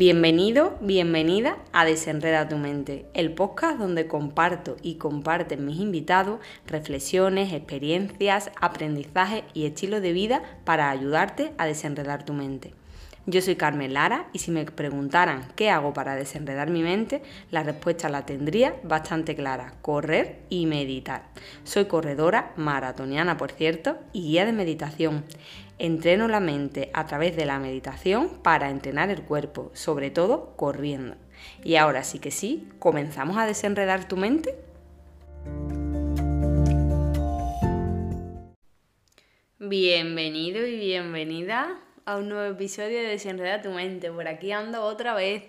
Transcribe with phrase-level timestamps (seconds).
[0.00, 7.52] Bienvenido, bienvenida a Desenreda tu mente, el podcast donde comparto y comparten mis invitados reflexiones,
[7.52, 12.72] experiencias, aprendizajes y estilos de vida para ayudarte a desenredar tu mente.
[13.26, 17.62] Yo soy Carmen Lara y si me preguntaran qué hago para desenredar mi mente, la
[17.62, 21.24] respuesta la tendría bastante clara, correr y meditar.
[21.62, 25.24] Soy corredora, maratoniana por cierto, y guía de meditación.
[25.82, 31.16] Entreno la mente a través de la meditación para entrenar el cuerpo, sobre todo corriendo.
[31.64, 34.54] Y ahora sí que sí, ¿comenzamos a desenredar tu mente?
[39.58, 44.10] Bienvenido y bienvenida a un nuevo episodio de Desenreda tu mente.
[44.10, 45.44] Por aquí ando otra vez.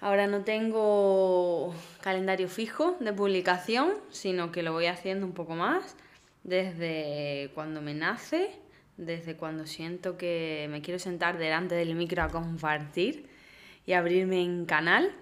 [0.00, 5.94] Ahora no tengo calendario fijo de publicación, sino que lo voy haciendo un poco más
[6.42, 8.58] desde cuando me nace
[8.98, 13.26] desde cuando siento que me quiero sentar delante del micro a compartir
[13.86, 15.14] y abrirme en canal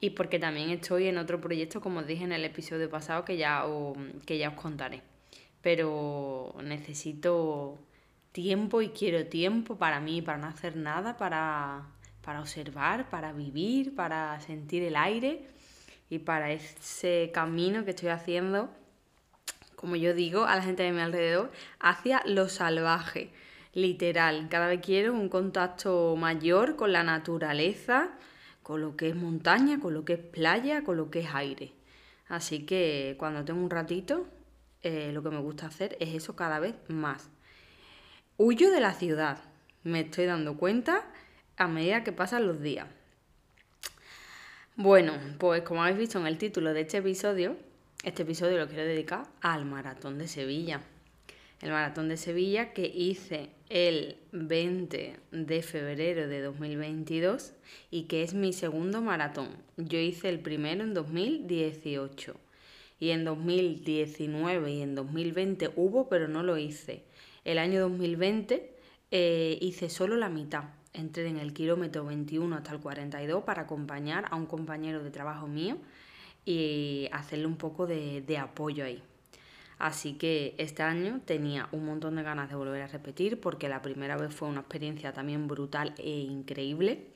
[0.00, 3.36] y porque también estoy en otro proyecto, como os dije en el episodio pasado, que
[3.36, 5.02] ya, os, que ya os contaré.
[5.60, 7.76] Pero necesito
[8.30, 11.88] tiempo y quiero tiempo para mí, para no hacer nada, para,
[12.22, 15.42] para observar, para vivir, para sentir el aire
[16.08, 18.70] y para ese camino que estoy haciendo
[19.78, 23.30] como yo digo a la gente de mi alrededor, hacia lo salvaje,
[23.74, 24.48] literal.
[24.50, 28.10] Cada vez quiero un contacto mayor con la naturaleza,
[28.64, 31.72] con lo que es montaña, con lo que es playa, con lo que es aire.
[32.26, 34.26] Así que cuando tengo un ratito,
[34.82, 37.30] eh, lo que me gusta hacer es eso cada vez más.
[38.36, 39.38] Huyo de la ciudad,
[39.84, 41.06] me estoy dando cuenta
[41.56, 42.88] a medida que pasan los días.
[44.74, 47.56] Bueno, pues como habéis visto en el título de este episodio,
[48.04, 50.82] este episodio lo quiero dedicar al Maratón de Sevilla.
[51.60, 57.54] El Maratón de Sevilla que hice el 20 de febrero de 2022
[57.90, 59.48] y que es mi segundo maratón.
[59.76, 62.36] Yo hice el primero en 2018
[63.00, 67.02] y en 2019 y en 2020 hubo, pero no lo hice.
[67.44, 68.76] El año 2020
[69.10, 70.64] eh, hice solo la mitad.
[70.92, 75.48] Entré en el kilómetro 21 hasta el 42 para acompañar a un compañero de trabajo
[75.48, 75.78] mío
[76.48, 79.02] y hacerle un poco de, apoyo ahí.
[79.78, 83.82] Así que este año tenía un montón de ganas de volver a repetir porque la
[83.82, 87.08] primera vez fue una experiencia también brutal e increíble.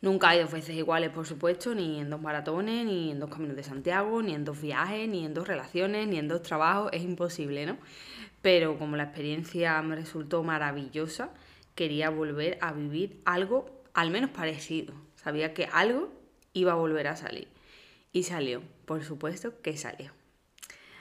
[0.00, 3.56] Nunca he ido veces iguales, por supuesto, ni en dos maratones, ni en dos caminos
[3.56, 7.02] de Santiago, ni en dos viajes, ni en dos relaciones, ni en dos trabajos, es
[7.02, 7.78] imposible, ¿no?
[8.42, 11.30] Pero como la experiencia me resultó maravillosa,
[11.74, 14.94] quería volver a vivir algo al menos parecido.
[15.16, 16.12] Sabía que algo
[16.52, 17.53] iba a volver a salir.
[18.14, 20.12] Y salió, por supuesto que salió.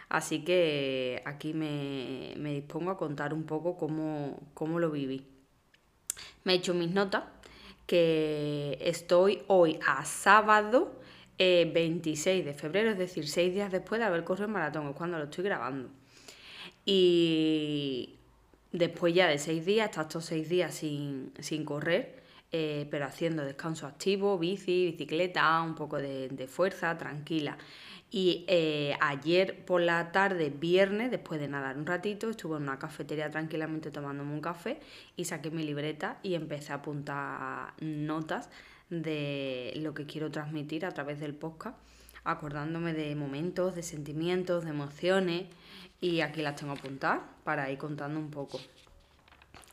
[0.09, 5.27] Así que aquí me, dispongo a contar un poco cómo, lo viví.
[6.43, 7.23] Me he hecho mis notas,
[7.85, 10.99] que estoy hoy a sábado
[11.37, 14.95] 26 eh, de febrero, es decir, seis días después de haber corrido el maratón, es
[14.95, 15.89] cuando lo estoy grabando.
[16.83, 18.15] Y
[18.71, 22.22] después ya de seis días, hasta estos seis días sin, sin correr,
[22.55, 27.57] eh, pero haciendo descanso activo, bici, bicicleta, un poco de, fuerza, tranquila.
[28.11, 32.77] Y eh, ayer por la tarde, viernes, después de nadar un ratito, estuve en una
[32.77, 34.79] cafetería tranquilamente tomándome un café
[35.15, 38.51] y saqué mi libreta y empecé a apuntar notas
[38.91, 41.75] de lo que quiero transmitir a través del podcast,
[42.23, 45.45] acordándome de momentos, de sentimientos, de emociones
[45.99, 48.59] y aquí las tengo apuntadas para ir contando un poco.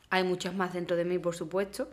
[0.09, 1.91] Hay muchas más dentro de mí, por supuesto,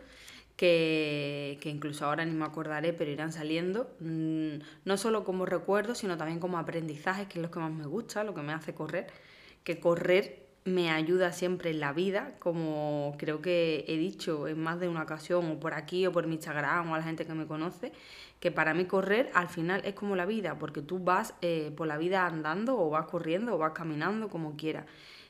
[0.59, 6.17] que, incluso ahora ni me acordaré, pero irán saliendo, mm, no solo como recuerdos, sino
[6.17, 9.07] también como aprendizajes, que es lo que más me gusta, lo que me hace correr,
[9.63, 14.81] que correr me ayuda siempre en la vida, como creo que he dicho en más
[14.81, 17.33] de una ocasión, o por aquí, o por mi Instagram, o a la gente que
[17.33, 17.93] me conoce,
[18.41, 21.87] que para mí correr al final es como la vida, porque tú vas eh, por
[21.87, 24.85] la vida andando, o vas corriendo, o vas caminando, como quieras.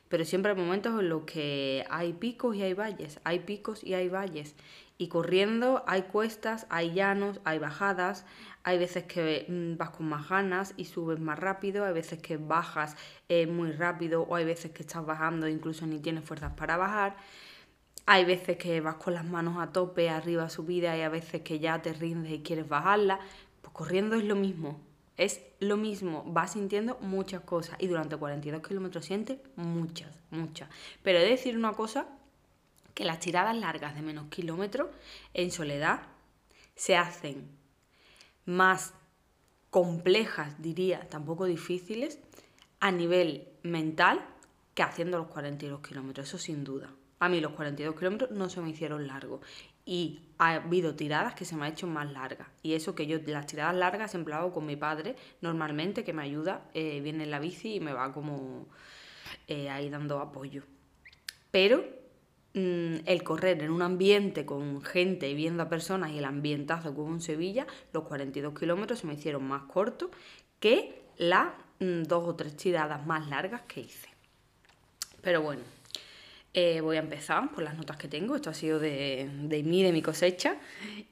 [0.08, 3.94] Pero siempre hay momentos en los que hay picos y hay valles, hay picos y
[3.94, 4.56] hay valles.
[5.00, 8.26] Y corriendo hay cuestas, hay llanos, hay bajadas,
[8.64, 12.36] hay veces que mm, vas con más ganas y subes más rápido, hay veces que
[12.36, 12.96] bajas
[13.30, 16.76] eh, muy rápido o hay veces que estás bajando e incluso ni tienes fuerzas para
[16.76, 17.16] bajar.
[18.04, 21.58] Hay veces que vas con las manos a tope, arriba subida y a veces que
[21.58, 23.20] ya te rindes y quieres bajarla.
[23.62, 24.82] Pues corriendo es lo mismo,
[25.16, 30.68] es lo mismo, vas sintiendo muchas cosas y durante 42 kilómetros sientes muchas, muchas.
[31.02, 32.06] Pero he de decir una cosa
[33.00, 34.90] que las tiradas largas de menos kilómetros
[35.32, 36.02] en soledad
[36.74, 37.48] se hacen
[38.44, 38.92] más
[39.70, 42.18] complejas, diría, tampoco difíciles,
[42.78, 44.22] a nivel mental
[44.74, 46.92] que haciendo los 42 kilómetros, eso sin duda.
[47.20, 49.40] A mí los 42 kilómetros no se me hicieron largos.
[49.86, 52.48] Y ha habido tiradas que se me han hecho más largas.
[52.62, 56.22] Y eso que yo las tiradas largas siempre hago con mi padre, normalmente, que me
[56.22, 58.68] ayuda, eh, viene en la bici y me va como
[59.48, 60.64] eh, ahí dando apoyo.
[61.50, 61.99] Pero
[62.52, 67.14] el correr en un ambiente con gente y viendo a personas y el ambientazo como
[67.14, 70.10] en Sevilla, los 42 kilómetros se me hicieron más cortos
[70.58, 71.48] que las
[71.78, 74.08] mm, dos o tres tiradas más largas que hice.
[75.22, 75.62] Pero bueno,
[76.52, 78.34] eh, voy a empezar por las notas que tengo.
[78.34, 80.56] Esto ha sido de, de mí, de mi cosecha,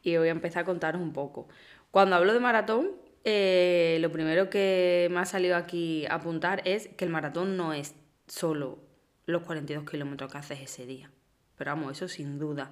[0.03, 1.49] y voy a empezar a contaros un poco.
[1.91, 2.91] Cuando hablo de maratón,
[3.25, 7.73] eh, lo primero que me ha salido aquí a apuntar es que el maratón no
[7.73, 7.95] es
[8.27, 8.79] solo
[9.27, 11.11] los 42 kilómetros que haces ese día.
[11.59, 12.71] Pero vamos, eso sin duda.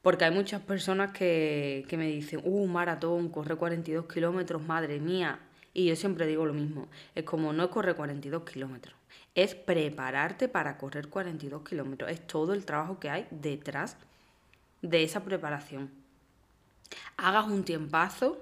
[0.00, 5.40] Porque hay muchas personas que, que me dicen, uh, maratón, corre 42 kilómetros, madre mía.
[5.74, 8.94] Y yo siempre digo lo mismo, es como no corre 42 kilómetros,
[9.34, 13.96] es prepararte para correr 42 kilómetros, es todo el trabajo que hay detrás
[14.82, 15.90] de esa preparación.
[17.16, 18.38] Hagas un tiempazo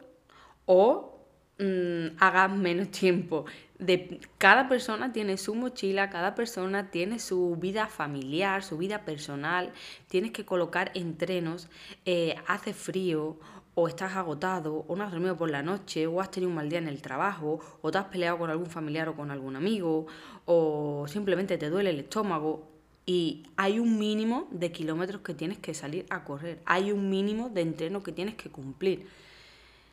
[0.66, 1.11] o
[1.58, 3.44] mm, hagas menos tiempo.
[3.78, 9.72] De, cada persona tiene su mochila, cada persona tiene su vida familiar, su vida personal.
[10.08, 11.68] Tienes que colocar entrenos,
[12.04, 13.38] eh, hace frío
[13.74, 16.68] o estás agotado, o no has dormido por la noche, o has tenido un mal
[16.68, 20.06] día en el trabajo, o te has peleado con algún familiar o con algún amigo,
[20.44, 22.68] o simplemente te duele el estómago.
[23.06, 27.48] Y hay un mínimo de kilómetros que tienes que salir a correr, hay un mínimo
[27.48, 29.06] de entreno que tienes que cumplir.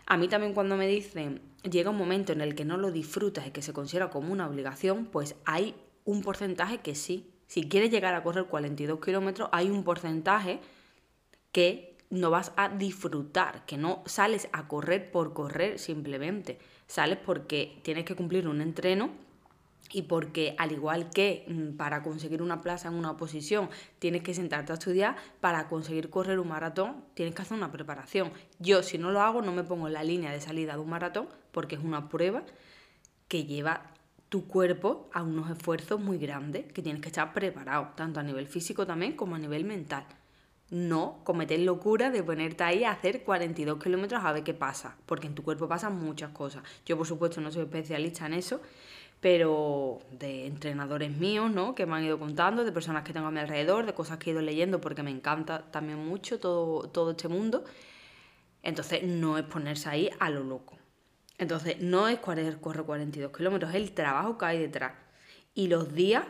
[0.09, 3.45] A mí también cuando me dicen, llega un momento en el que no lo disfrutas
[3.45, 7.31] y que se considera como una obligación, pues hay un porcentaje que sí.
[7.45, 10.61] Si quieres llegar a correr 42 kilómetros, hay un porcentaje
[11.51, 16.57] que no vas a disfrutar, que no sales a correr por correr simplemente,
[16.88, 19.11] sales porque tienes que cumplir un entreno
[19.91, 23.69] y porque al igual que mm, para conseguir una plaza en una posición
[24.00, 28.31] tienes que sentarte a estudiar, para conseguir correr un maratón tienes que hacer una preparación.
[28.59, 30.89] Yo si no lo hago no me pongo en la línea de salida de un
[30.89, 32.44] maratón porque es una prueba
[33.27, 33.94] que lleva
[34.30, 38.47] tu cuerpo a unos esfuerzos muy grandes que tienes que estar preparado, tanto a nivel
[38.47, 40.06] físico también como a nivel mental
[40.71, 45.27] no cometer locura de ponerte ahí a hacer 42 kilómetros a ver qué pasa, porque
[45.27, 46.63] en tu cuerpo pasan muchas cosas.
[46.85, 48.62] Yo, por supuesto, no soy especialista en eso,
[49.21, 51.75] pero de entrenadores míos, ¿no?
[51.75, 54.30] Que me han ido contando, de personas que tengo a mi alrededor, de cosas que
[54.30, 57.63] he ido leyendo, porque me encanta también mucho todo, todo este mundo.
[58.63, 60.77] Entonces, no es ponerse ahí a lo loco.
[61.38, 64.94] Entonces, no es correr 42 kilómetros, es el trabajo que hay detrás.
[65.54, 66.25] Y los días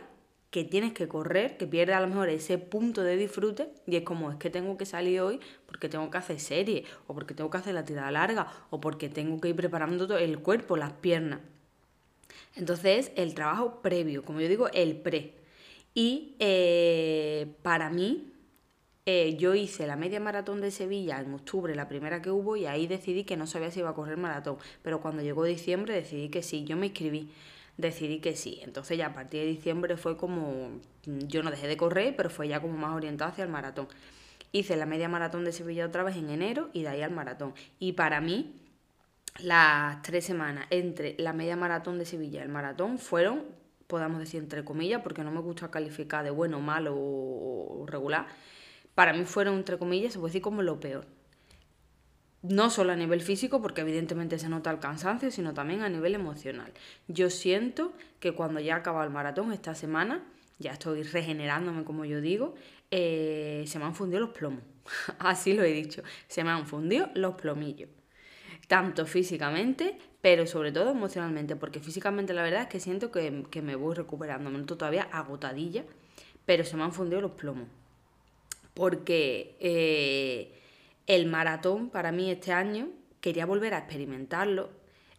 [0.50, 4.02] que tienes que correr, que pierdes a lo mejor ese punto de disfrute y es
[4.02, 7.50] como es que tengo que salir hoy porque tengo que hacer serie o porque tengo
[7.50, 10.92] que hacer la tirada larga o porque tengo que ir preparando todo el cuerpo, las
[10.92, 11.40] piernas.
[12.56, 15.34] Entonces el trabajo previo, como yo digo, el pre.
[15.94, 18.32] Y eh, para mí,
[19.06, 22.66] eh, yo hice la media maratón de Sevilla en octubre, la primera que hubo, y
[22.66, 24.56] ahí decidí que no sabía si iba a correr maratón.
[24.82, 27.30] Pero cuando llegó diciembre decidí que sí, yo me inscribí
[27.80, 28.60] decidí que sí.
[28.62, 30.70] Entonces ya a partir de diciembre fue como,
[31.04, 33.88] yo no dejé de correr, pero fue ya como más orientado hacia el maratón.
[34.52, 37.54] Hice la media maratón de Sevilla otra vez en enero y de ahí al maratón.
[37.78, 38.54] Y para mí,
[39.38, 43.44] las tres semanas entre la media maratón de Sevilla y el maratón fueron,
[43.86, 48.26] podamos decir entre comillas, porque no me gusta calificar de bueno, malo o regular,
[48.94, 51.06] para mí fueron entre comillas, se puede decir como lo peor
[52.42, 56.14] no solo a nivel físico, porque evidentemente se nota el cansancio, sino también a nivel
[56.14, 56.72] emocional.
[57.08, 60.24] Yo siento que cuando ya acaba el maratón esta semana,
[60.58, 62.54] ya estoy regenerándome como yo digo,
[62.90, 64.62] eh, se me han fundido los plomos.
[65.18, 67.90] Así lo he dicho, se me han fundido los plomillos.
[68.70, 73.74] Tanto físicamente, pero sobre todo emocionalmente, porque físicamente la verdad es que siento que, me
[73.74, 75.84] voy recuperando, me noto todavía agotadilla,
[76.46, 77.66] pero se me han fundido los plomos.
[78.74, 79.56] Porque...
[79.58, 80.56] Eh,
[81.10, 82.88] el maratón para mí este año
[83.20, 84.70] quería volver a experimentarlo.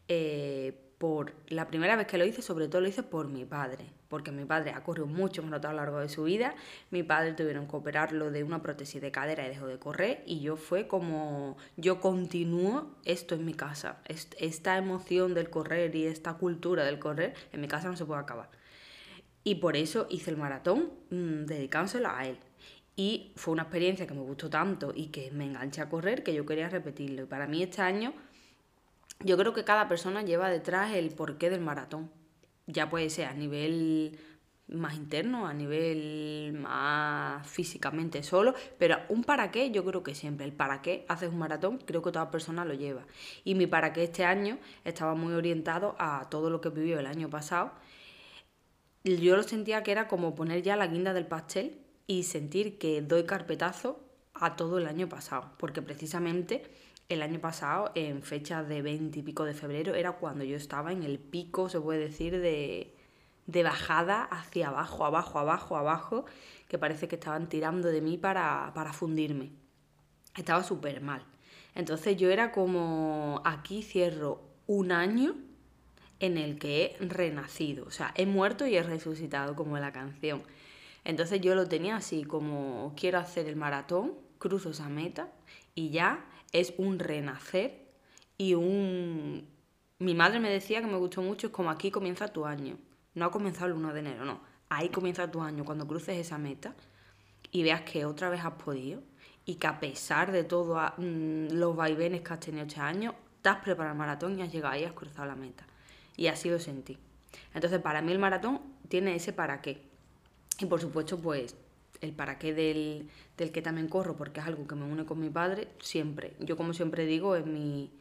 [0.07, 3.85] Eh, por la primera vez que lo hice, sobre todo lo hice por mi padre,
[4.11, 6.53] porque mi padre ha corrido mucho maratón a lo largo de su vida.
[6.89, 10.21] Mi padre tuvieron que operarlo de una prótesis de cadera y dejó de correr.
[10.25, 13.99] Y yo fue como, yo continúo esto en mi casa.
[14.05, 18.19] Esta emoción del correr y esta cultura del correr en mi casa no se puede
[18.19, 18.49] acabar.
[19.45, 22.37] Y por eso hice el maratón mmm, dedicándoselo a él.
[22.97, 26.33] Y fue una experiencia que me gustó tanto y que me enganché a correr que
[26.33, 27.23] yo quería repetirlo.
[27.23, 28.13] Y para mí este año,
[29.21, 32.11] yo creo que cada persona lleva detrás el porqué del maratón.
[32.71, 34.17] Ya puede ser a nivel
[34.71, 40.45] más interno, a nivel más físicamente solo, pero un para qué yo creo que siempre,
[40.45, 43.05] el para qué haces un maratón, creo que toda persona lo lleva.
[43.43, 47.05] Y mi para qué este año estaba muy orientado a todo lo que vivió el
[47.05, 47.71] año pasado.
[49.03, 53.01] Yo lo sentía que era como poner ya la guinda del pastel y sentir que
[53.01, 53.99] doy carpetazo
[54.33, 56.63] a todo el año pasado, porque precisamente
[57.11, 60.91] el año pasado, en fecha de 20 y pico de febrero, era cuando yo estaba
[60.91, 62.95] en el pico, se puede decir, de,
[63.47, 66.25] de bajada hacia abajo, abajo, abajo, abajo,
[66.67, 69.51] que parece que estaban tirando de mí para, para fundirme.
[70.35, 71.23] Estaba súper mal.
[71.75, 75.35] Entonces yo era como, aquí cierro un año
[76.19, 80.43] en el que he renacido, o sea, he muerto y he resucitado como la canción.
[81.03, 85.31] Entonces yo lo tenía así como quiero hacer el maratón, cruzo esa meta
[85.75, 87.79] y ya es un renacer
[88.37, 89.47] y un...
[89.99, 92.77] Mi madre me decía que me gustó mucho, es como aquí comienza tu año.
[93.13, 94.41] No ha comenzado el 1 de enero, no.
[94.67, 96.73] Ahí comienza tu año, cuando cruces esa meta
[97.51, 99.03] y veas que otra vez has podido
[99.45, 103.49] y que a pesar de todos mm, los vaivenes que has tenido este año, te
[103.49, 105.65] has preparado el maratón y has llegado ahí y has cruzado la meta.
[106.17, 106.97] Y así lo sentí.
[107.53, 109.83] Entonces, para mí el maratón tiene ese para qué.
[110.59, 111.55] Y por supuesto, pues
[112.01, 115.19] el para qué del, del que también corro, porque es algo que me une con
[115.19, 116.33] mi padre, siempre.
[116.39, 117.91] Yo, como siempre digo, en, mi,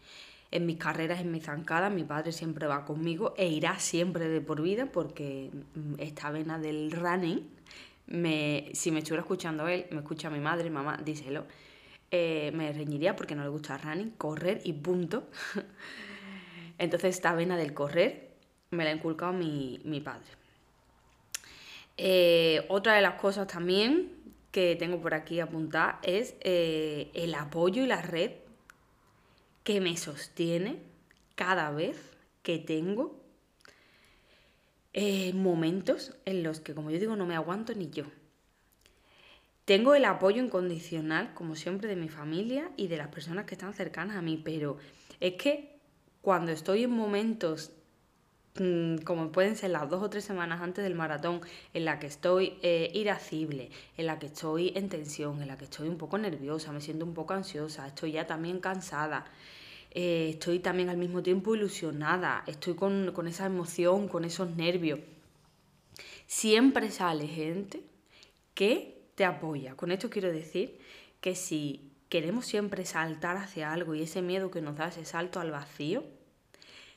[0.51, 4.41] en mis carreras, en mis zancadas, mi padre siempre va conmigo e irá siempre de
[4.41, 7.49] por vida, porque mm, esta vena del running,
[8.07, 11.47] me, si me estuviera escuchando él, me escucha mi madre, mamá, díselo,
[12.11, 15.29] eh, me reñiría porque no le gusta running, correr y punto.
[16.79, 18.31] Entonces, esta vena del correr
[18.71, 20.40] me la ha inculcado mi, mi padre.
[22.03, 24.11] Eh, otra de las cosas también
[24.53, 28.31] que tengo por aquí apuntada es eh, el apoyo y la red
[29.65, 30.79] que me sostiene
[31.35, 31.99] cada vez
[32.43, 33.21] que tengo
[34.95, 38.07] eh, momentos en los que, como yo digo, no me aguanto ni yo.
[39.67, 43.75] Tengo el apoyo incondicional, como siempre, de mi familia y de las personas que están
[43.75, 44.79] cercanas a mí, pero
[45.21, 45.77] es que
[46.23, 47.73] cuando estoy en momentos
[49.05, 51.41] como pueden ser las dos o tres semanas antes del maratón,
[51.73, 55.65] en la que estoy eh, irascible, en la que estoy en tensión, en la que
[55.65, 59.25] estoy un poco nerviosa, me siento un poco ansiosa, estoy ya también cansada,
[59.93, 65.01] eh, estoy también al mismo tiempo ilusionada, estoy con, con esa emoción, con esos nervios.
[66.27, 67.83] Siempre sale gente
[68.55, 69.75] que te apoya.
[69.75, 70.79] Con esto quiero decir
[71.21, 75.41] que si queremos siempre saltar hacia algo y ese miedo que nos da ese salto
[75.41, 76.05] al vacío,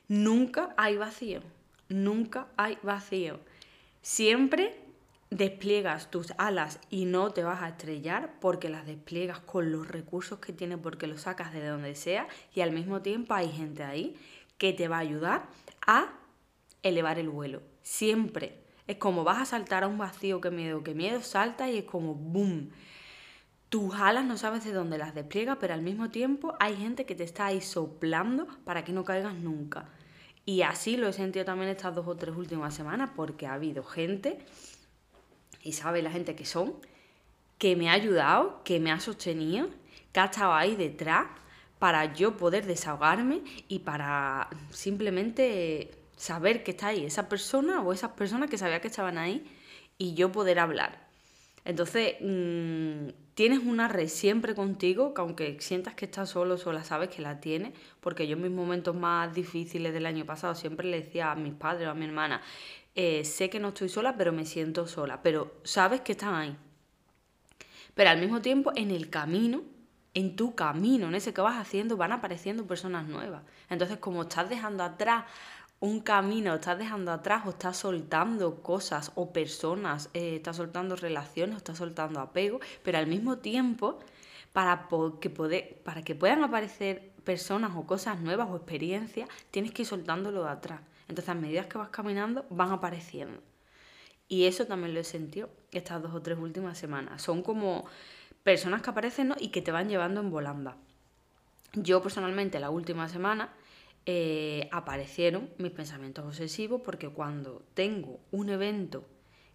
[0.08, 1.42] Nunca hay vacío,
[1.90, 3.40] nunca hay vacío.
[4.02, 4.78] Siempre
[5.30, 10.40] despliegas tus alas y no te vas a estrellar porque las despliegas con los recursos
[10.40, 14.16] que tienes, porque los sacas de donde sea y al mismo tiempo hay gente ahí
[14.58, 15.48] que te va a ayudar
[15.88, 16.14] a
[16.84, 17.62] elevar el vuelo.
[17.82, 18.62] Siempre.
[18.86, 21.86] Es como vas a saltar a un vacío, que miedo, que miedo, salta y es
[21.86, 22.72] como boom.
[23.74, 27.16] Tus alas no sabes de dónde las despliegas, pero al mismo tiempo hay gente que
[27.16, 29.90] te está ahí soplando para que no caigas nunca.
[30.46, 33.84] Y así lo he sentido también estas dos o tres últimas semanas, porque ha habido
[33.84, 34.38] gente,
[35.64, 36.76] y sabe la gente que son,
[37.58, 39.70] que me ha ayudado, que me ha sostenido,
[40.12, 41.26] que ha estado ahí detrás
[41.80, 48.12] para yo poder desahogarme y para simplemente saber que está ahí esa persona o esas
[48.12, 49.52] personas que sabía que estaban ahí
[49.98, 51.03] y yo poder hablar.
[51.66, 57.10] Entonces, mmm, tienes una red siempre contigo, que aunque sientas que estás solo, sola, sabes
[57.10, 61.02] que la tienes, porque yo en mis momentos más difíciles del año pasado siempre le
[61.02, 62.42] decía a mis padres o a mi hermana,
[62.96, 66.58] eh, sé que no estoy sola, pero me siento sola, pero sabes que están ahí.
[67.96, 69.64] Pero al mismo tiempo, en el camino,
[70.14, 73.44] en tu camino, en ese que vas haciendo, van apareciendo personas nuevas.
[73.70, 75.26] Entonces, como estás dejando atrás
[75.84, 81.56] un camino, estás dejando atrás o estás soltando cosas o personas, eh, estás soltando relaciones,
[81.56, 84.00] o estás soltando apego, pero al mismo tiempo,
[84.54, 84.88] para
[85.20, 90.46] que, para que puedan aparecer personas o cosas nuevas o experiencias, tienes que ir soltándolo
[90.46, 90.80] de atrás.
[91.10, 93.42] Entonces, a medida que vas caminando, van apareciendo.
[94.30, 97.22] Y eso también lo he sentido estas dos o tres últimas semanas.
[97.22, 97.84] Son como
[98.44, 100.78] personas que aparecen y que te van llevando en volanda.
[101.74, 103.50] Yo personalmente la última semana
[104.06, 109.06] eh, aparecieron mis pensamientos obsesivos porque cuando tengo un evento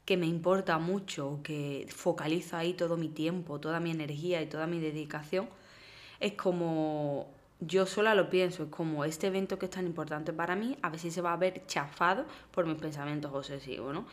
[0.04, 4.66] que me importa mucho, que focalizo ahí todo mi tiempo, toda mi energía y toda
[4.66, 5.48] mi dedicación,
[6.18, 10.56] es como yo sola lo pienso, es como este evento que es tan importante para
[10.56, 14.06] mí, a ver si se va a ver chafado por mis pensamientos obsesivos, ¿no?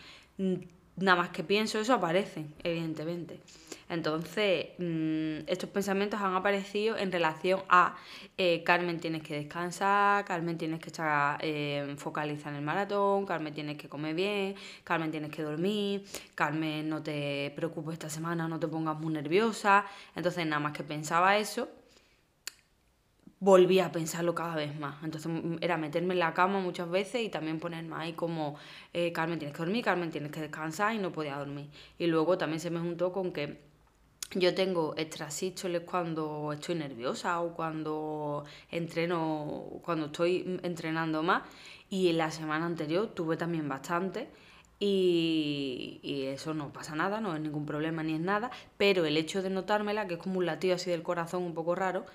[0.98, 3.40] Nada más que pienso eso aparece, evidentemente.
[3.88, 7.96] Entonces, mm, estos pensamientos han aparecido en relación a
[8.38, 13.54] eh, Carmen tienes que descansar, Carmen tienes que estar eh, focalizada en el maratón, Carmen
[13.54, 18.60] tienes que comer bien, Carmen tienes que dormir, Carmen no te preocupes esta semana, no
[18.60, 19.86] te pongas muy nerviosa.
[20.16, 21.70] Entonces, nada más que pensaba eso,
[23.40, 25.04] volvía a pensarlo cada vez más.
[25.04, 28.56] Entonces era meterme en la cama muchas veces y también ponerme ahí como,
[28.94, 31.70] eh, Carmen tienes que dormir, Carmen tienes que descansar y no podía dormir.
[31.98, 33.60] Y luego también se me juntó con que
[34.34, 41.44] yo tengo extrasístoles cuando estoy nerviosa o cuando entreno, cuando estoy entrenando más
[41.90, 44.28] y en la semana anterior tuve también bastante
[44.80, 49.16] y, y, eso no pasa nada, no es ningún problema ni es nada, pero el
[49.16, 52.06] hecho de notármela, que es como un latido así del corazón un poco raro,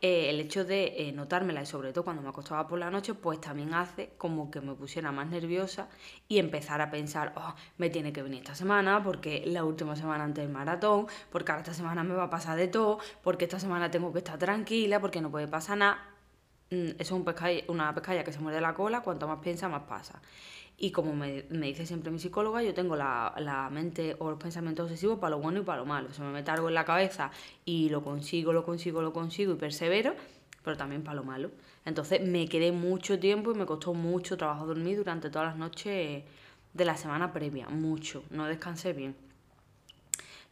[0.00, 3.14] eh, el hecho de eh, notármela y sobre todo cuando me acostaba por la noche,
[3.14, 5.88] pues también hace como que me pusiera más nerviosa
[6.28, 10.24] y empezar a pensar, oh, me tiene que venir esta semana porque la última semana
[10.24, 13.58] antes del maratón, porque ahora esta semana me va a pasar de todo, porque esta
[13.58, 16.14] semana tengo que estar tranquila, porque no puede pasar nada.
[16.70, 17.24] Mm, es un
[17.68, 20.20] una pescalla que se muerde la cola, cuanto más piensa, más pasa.
[20.80, 25.18] Y como me, dice siempre mi psicóloga, yo tengo la, mente o los pensamientos obsesivos
[25.18, 26.12] para lo bueno y para lo malo.
[26.12, 27.32] Se me mete algo en la cabeza
[27.64, 30.14] y lo consigo, lo consigo, lo consigo y persevero,
[30.62, 31.50] pero también para lo malo.
[31.84, 36.22] Entonces me quedé mucho tiempo y me costó mucho trabajo dormir durante todas las noches
[36.72, 37.68] de la semana previa.
[37.68, 39.16] Mucho, no descansé bien.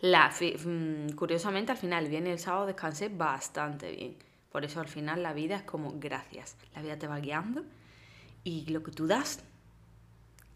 [0.01, 4.17] La, mm, curiosamente al final, el viernes y el sábado descansé bastante bien.
[4.51, 6.57] Por eso al final la vida es como gracias.
[6.75, 7.63] La vida te va guiando
[8.43, 9.45] y lo que tú das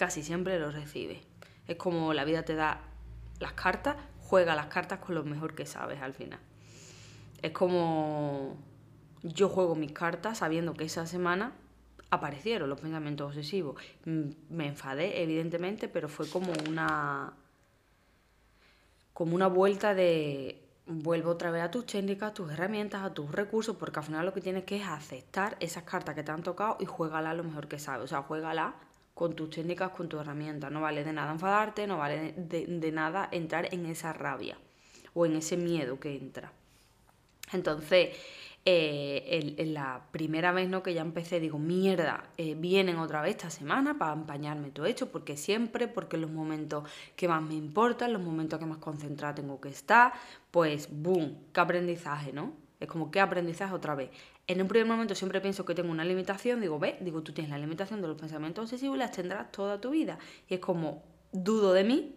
[0.01, 1.21] casi siempre lo recibe.
[1.69, 2.81] Es como la vida te da
[3.39, 6.41] las cartas, juega las cartas con lo mejor que sabes al final.
[7.43, 8.57] Es como
[9.23, 11.53] yo juego mis cartas sabiendo que esa semana
[12.09, 13.77] aparecieron los pensamientos obsesivos.
[14.07, 17.35] Me enfadé, evidentemente, pero fue como una
[19.13, 23.31] como una vuelta de vuelvo otra vez a tus técnicas, a tus herramientas, a tus
[23.31, 26.43] recursos, porque al final lo que tienes que es aceptar esas cartas que te han
[26.43, 28.05] tocado y juégala lo mejor que sabes.
[28.05, 28.77] O sea, juégala
[29.15, 30.71] con tus técnicas, con tus herramientas.
[30.71, 34.57] No vale de nada enfadarte, no vale de, nada entrar en esa rabia
[35.15, 36.53] o en ese miedo que entra.
[37.53, 38.17] Entonces,
[38.65, 40.83] eh, la primera vez ¿no?
[40.83, 45.11] que ya empecé, digo, mierda, eh, vienen otra vez esta semana para empañarme todo hecho,
[45.11, 46.85] porque siempre, porque en los momentos
[47.17, 50.13] que más me importan, los momentos que más concentrada tengo que estar,
[50.51, 52.53] pues, boom, qué aprendizaje, ¿no?
[52.79, 54.11] Es como, qué aprendizaje otra vez
[54.51, 57.53] en un primer momento siempre pienso que tengo una limitación, digo, ve, digo, tú tienes
[57.53, 60.19] la limitación de los pensamientos obsesivos y las tendrás toda tu vida.
[60.49, 62.17] Y es como, dudo de mí,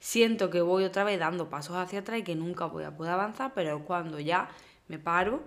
[0.00, 3.12] siento que voy otra vez dando pasos hacia atrás y que nunca voy a poder
[3.12, 4.48] avanzar, pero cuando ya
[4.88, 5.42] me paro,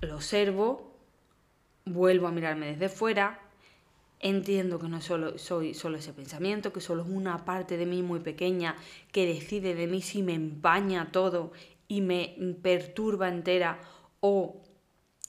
[0.00, 0.90] lo observo,
[1.84, 3.40] vuelvo a mirarme desde fuera,
[4.20, 8.02] entiendo que no solo soy solo ese pensamiento, que solo es una parte de mí
[8.02, 8.74] muy pequeña
[9.12, 11.52] que decide de mí si me empaña todo
[11.88, 13.80] y me perturba entera
[14.20, 14.63] o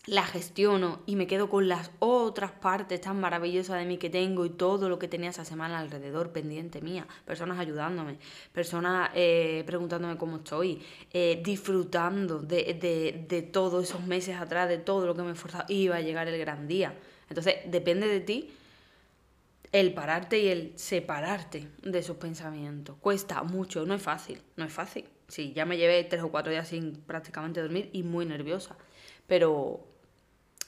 [0.08, 4.46] la gestiono y me quedo con las otras partes tan maravillosas de mí que tengo
[4.46, 8.18] y todo lo que tenía esa semana alrededor pendiente mía, personas ayudándome,
[8.52, 15.08] personas eh, preguntándome cómo estoy, eh, disfrutando de, de, todos esos meses atrás, de todo
[15.08, 16.94] lo que me he esforzado, iba a llegar el gran día.
[17.30, 18.52] Entonces, depende de ti
[19.72, 22.96] el pararte y el separarte de esos pensamientos.
[23.02, 25.06] Cuesta mucho, no es fácil, no es fácil.
[25.28, 28.78] Sí, ya me llevé tres o cuatro días sin prácticamente dormir y muy nerviosa.
[29.28, 29.95] Pero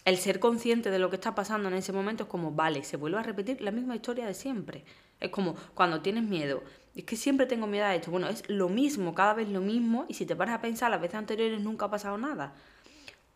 [0.08, 2.96] el ser consciente de lo que está pasando en ese momento es como, vale, se
[2.96, 4.86] vuelve a repetir la misma historia de siempre.
[5.20, 6.64] Es como cuando tienes miedo.
[6.96, 8.10] Es que siempre tengo miedo a esto.
[8.10, 10.06] Bueno, es lo mismo, cada vez lo mismo.
[10.08, 12.54] Y si te paras a pensar, las veces anteriores nunca ha pasado nada.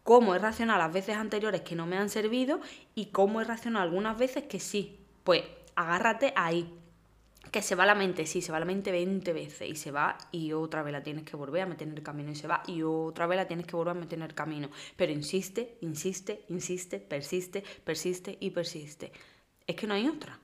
[0.03, 2.62] ¿Cómo es racional las veces anteriores que no me han servido?
[2.95, 4.97] Y cómo es racional algunas veces que sí.
[5.25, 5.43] Pues
[5.75, 6.73] agárrate ahí
[7.49, 10.17] que se va la mente, sí, se va la mente 20 veces y se va
[10.32, 12.63] y otra vez la tienes que volver a meter en el camino y se va
[12.67, 14.69] y otra vez la tienes que volver a meter en el camino.
[14.95, 19.12] Pero insiste, insiste, insiste, persiste, persiste y persiste.
[19.65, 20.40] Es que no hay otra.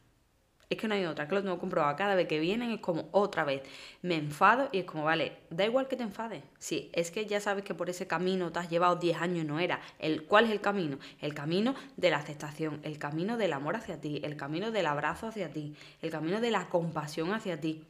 [0.70, 1.96] Es que no hay otra, que lo tengo comprobado.
[1.96, 3.62] Cada vez que vienen es como otra vez.
[4.02, 6.44] Me enfado y es como, vale, da igual que te enfades.
[6.60, 9.48] Sí, es que ya sabes que por ese camino te has llevado 10 años y
[9.48, 9.80] no era.
[9.98, 11.00] El, ¿Cuál es el camino?
[11.22, 15.28] El camino de la aceptación, el camino del amor hacia ti, el camino del abrazo
[15.28, 17.86] hacia ti, el camino de la compasión hacia ti,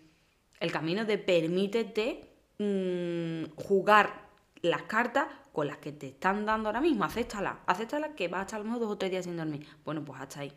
[0.59, 4.27] el camino de permítete mm, jugar
[4.61, 7.05] las cartas con las que te están dando ahora mismo.
[7.05, 9.65] Acéptala, acéptala que vas a estar al dos o tres días sin dormir.
[9.83, 10.53] Bueno, pues hasta ahí.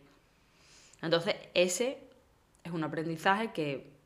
[1.02, 2.09] Entonces, ese
[2.64, 3.98] es un aprendizaje que,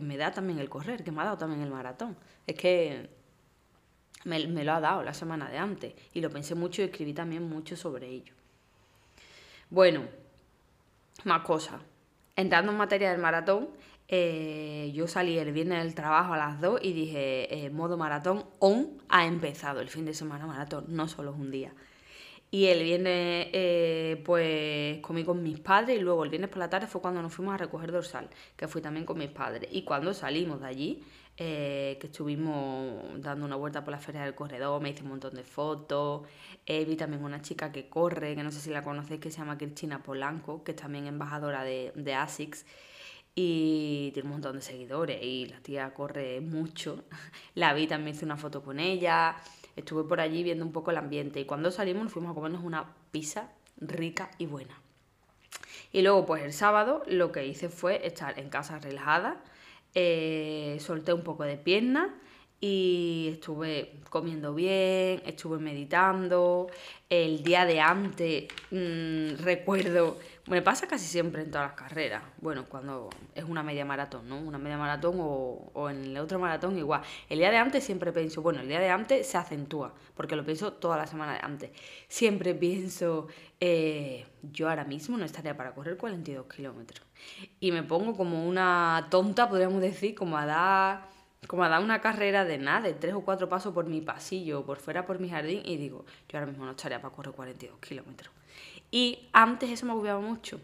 [0.00, 2.16] me da también el correr, que me ha dado también el maratón.
[2.46, 3.08] Es que
[4.24, 7.48] me, lo ha dado la semana de antes y lo pensé mucho y escribí también
[7.48, 8.34] mucho sobre ello.
[9.70, 10.02] Bueno,
[11.24, 11.80] más cosas.
[12.36, 13.68] Entrando en materia del maratón,
[14.06, 18.44] eh, yo salí el viernes del trabajo a las 2 y dije, eh, modo maratón
[18.58, 21.72] on ha empezado el fin de semana maratón, no solo es un día.
[22.50, 26.70] Y el viernes, eh, pues comí con mis padres y luego el viernes por la
[26.70, 29.68] tarde fue cuando nos fuimos a recoger dorsal, que fui también con mis padres.
[29.70, 31.04] Y cuando salimos de allí,
[31.36, 35.34] eh, que estuvimos dando una vuelta por la feria del corredor, me hice un montón
[35.34, 36.26] de fotos.
[36.64, 39.38] Eh, vi también una chica que corre, que no sé si la conocéis, que se
[39.38, 42.64] llama Cristina Polanco, que es también embajadora de, de ASICS
[43.40, 47.04] y tiene un montón de seguidores y la tía corre mucho.
[47.54, 49.36] La vi, también hice una foto con ella,
[49.78, 52.94] estuve por allí viendo un poco el ambiente y cuando salimos fuimos a comernos una
[53.10, 54.80] pizza rica y buena.
[55.92, 59.42] Y luego pues el sábado lo que hice fue estar en casa relajada,
[59.94, 62.14] eh, solté un poco de pierna
[62.60, 66.68] y estuve comiendo bien, estuve meditando.
[67.08, 72.64] El día de antes mm, recuerdo, me pasa casi siempre en todas las carreras, bueno,
[72.68, 74.38] cuando es una media maratón, ¿no?
[74.38, 77.02] Una media maratón o, o en el otro maratón igual.
[77.28, 80.44] El día de antes siempre pienso, bueno, el día de antes se acentúa, porque lo
[80.44, 81.70] pienso toda la semana de antes.
[82.08, 83.28] Siempre pienso,
[83.60, 87.06] eh, yo ahora mismo no estaría para correr 42 kilómetros.
[87.60, 92.00] Y me pongo como una tonta, podríamos decir, como a dar como a dar una
[92.00, 95.28] carrera de nada, de tres o cuatro pasos por mi pasillo, por fuera por mi
[95.28, 98.37] jardín, y digo, yo ahora mismo no estaría para correr 42 kilómetros.
[98.90, 100.60] Y antes eso me agobiaba mucho,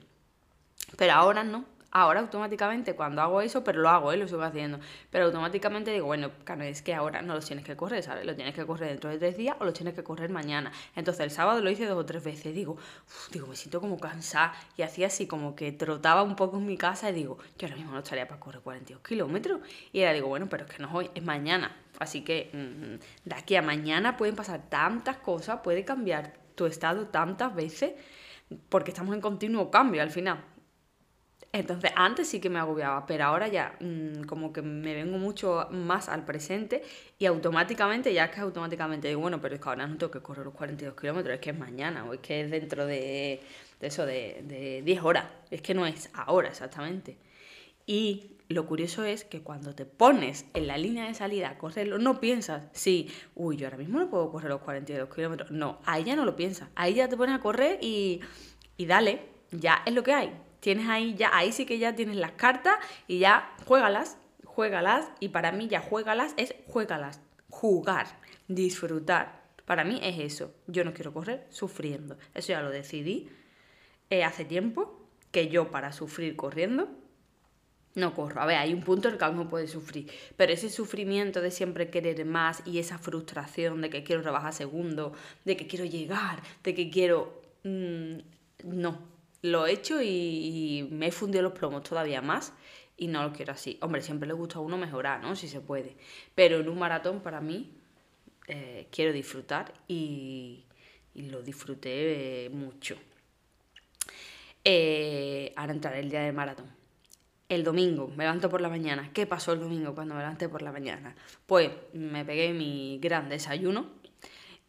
[0.97, 1.65] pero ahora no.
[1.97, 4.17] Ahora automáticamente cuando hago eso, pero lo hago, ¿eh?
[4.17, 4.81] lo sigo haciendo,
[5.13, 6.33] pero automáticamente digo, bueno,
[6.63, 8.27] es que ahora no lo tienes que correr, ¿sabes?
[8.27, 10.73] Lo tienes que correr dentro de tres días o lo tienes que correr mañana.
[10.97, 12.79] Entonces el sábado lo hice dos o tres veces, digo,
[13.31, 16.77] digo, me siento como cansada y hacía así como que trotaba un poco en mi
[16.77, 19.61] casa y digo, yo ahora mismo no estaría para correr 42 kilómetros.
[19.93, 21.77] Y era digo, bueno, pero es que no es hoy, es mañana.
[22.01, 27.09] Así que mm, de aquí a mañana pueden pasar tantas cosas, puede cambiar tu estado
[27.09, 27.93] tantas veces,
[28.69, 30.45] porque estamos en continuo cambio al final.
[31.53, 35.69] Entonces, antes sí que me agobiaba, pero ahora ya mm, como que me vengo mucho
[35.71, 36.83] más al presente
[37.17, 40.21] y automáticamente, ya es que automáticamente digo, bueno, pero es que ahora no tengo que
[40.21, 43.41] correr los 42 kilómetros, es que es mañana o es que es dentro de,
[43.81, 47.19] eso, de, de 10 horas, es que no es ahora exactamente.
[47.87, 51.99] Y lo curioso es que cuando te pones en la línea de salida a correrlo,
[51.99, 55.51] no piensas, sí, uy, yo ahora mismo no puedo correr los 42 kilómetros.
[55.51, 56.69] No, ahí ya no lo piensas.
[56.75, 58.21] Ahí ya te pones a correr y,
[58.77, 60.33] y dale, ya es lo que hay
[60.65, 64.17] tienes ahí ya, ahí sí que ya tienes las cartas y ya juégalas,
[64.47, 67.21] juégalas y para mí ya juégalas es juégalas,
[67.51, 68.07] jugar,
[68.49, 69.45] disfrutar.
[69.67, 70.55] Para mí es eso.
[70.67, 72.17] Yo no quiero correr sufriendo.
[72.33, 73.29] Eso ya lo decidí
[74.09, 76.89] eh, hace tiempo, que yo para sufrir corriendo
[77.95, 78.41] no corro.
[78.41, 81.51] A ver, hay un punto en el que uno puede sufrir, pero ese sufrimiento de
[81.51, 85.13] siempre querer más y esa frustración de que quiero rebajar segundo,
[85.45, 87.43] de que quiero llegar, de que quiero...
[87.65, 88.19] Mm,
[88.65, 88.99] no,
[89.43, 92.55] lo he hecho y, me he fundido los plomos todavía más
[92.97, 93.79] y no lo quiero así.
[93.83, 95.37] Hombre, siempre le gusta a uno mejorar, ¿no?
[95.37, 95.97] Si se puede.
[96.35, 97.71] Pero en un maratón para mí
[98.49, 100.65] eh, quiero disfrutar y,
[101.15, 102.97] lo disfruté eh, mucho.
[104.65, 106.84] Eh, ahora entraré el día del maratón.
[107.55, 109.11] El domingo, me levanto por la mañana.
[109.13, 111.15] ¿Qué pasó el domingo cuando me levanté por la mañana?
[111.47, 113.87] Pues me pegué mi gran desayuno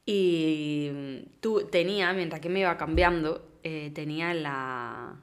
[0.05, 5.15] y tú tenía, mientras que me iba cambiando, eh, tenía en, la,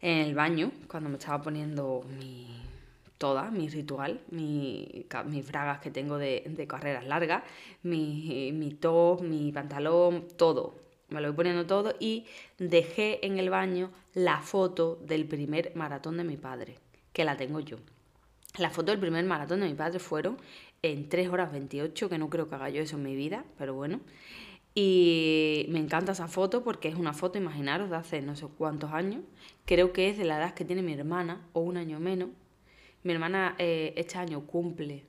[0.00, 2.48] en el baño, cuando me estaba poniendo mi,
[3.16, 7.44] toda, mi ritual, mi, mis bragas que tengo de, de carreras largas,
[7.84, 10.74] mi, mi top, mi pantalón, todo.
[11.10, 12.26] Me lo voy poniendo todo y
[12.58, 16.78] dejé en el baño la foto del primer maratón de mi padre,
[17.12, 17.76] que la tengo yo.
[18.56, 20.38] La foto del primer maratón de mi padre fueron
[20.80, 23.74] en 3 horas 28, que no creo que haga yo eso en mi vida, pero
[23.74, 24.00] bueno.
[24.74, 28.92] Y me encanta esa foto porque es una foto, imaginaros, de hace no sé cuántos
[28.92, 29.22] años.
[29.66, 32.30] Creo que es de la edad que tiene mi hermana, o un año menos.
[33.02, 35.04] Mi hermana eh, este año cumple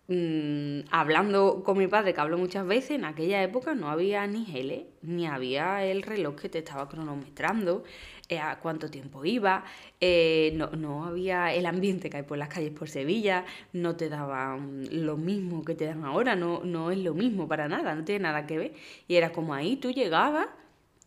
[0.08, 4.46] mm, hablando con mi padre, que hablo muchas veces, en aquella época no había ni
[4.46, 7.84] gele, ni había el reloj que te estaba cronometrando,
[8.30, 9.64] eh, a cuánto tiempo iba,
[10.02, 14.84] eh, no, había el ambiente que hay por las calles por Sevilla, no te daban
[14.92, 18.24] lo mismo que te dan ahora, no, no es lo mismo para nada, no tiene
[18.24, 18.74] nada que ver.
[19.08, 20.48] Y era como ahí tú llegabas,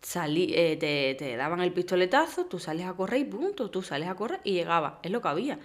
[0.00, 4.08] salí, eh, te, te, daban el pistoletazo, tú sales a correr y punto, tú sales
[4.08, 5.58] a correr y llegabas, es lo que había.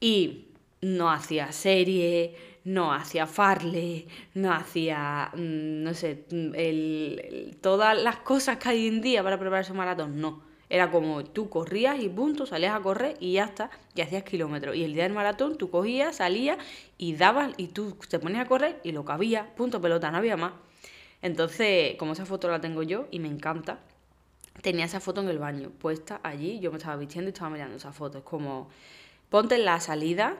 [0.00, 0.48] Y
[0.82, 8.16] no hacía serie, no hacía farle, no hacía, mm, no sé, mm, el, todas las
[8.16, 10.42] cosas que hay en día para prepararse un maratón, no.
[10.68, 14.74] Era como tú corrías y punto, salías a correr y ya está, y hacías kilómetros.
[14.74, 16.58] Y el día del maratón tú cogías, salías
[16.98, 20.36] y dabas y tú te ponías a correr y lo cabía, punto pelota, no había
[20.36, 20.52] más.
[21.22, 23.78] Entonces, como esa foto la tengo yo y me encanta,
[24.60, 27.76] tenía esa foto en el baño puesta allí, yo me estaba vistiendo y estaba mirando
[27.76, 28.18] esa foto.
[28.18, 28.68] Es como,
[29.30, 30.36] ponte en la salida,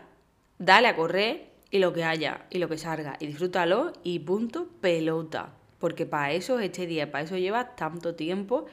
[0.58, 4.68] dale a correr y lo que haya y lo que salga y disfrútalo y punto
[4.80, 5.52] pelota.
[5.78, 8.66] Porque para eso este día, para eso lleva tanto tiempo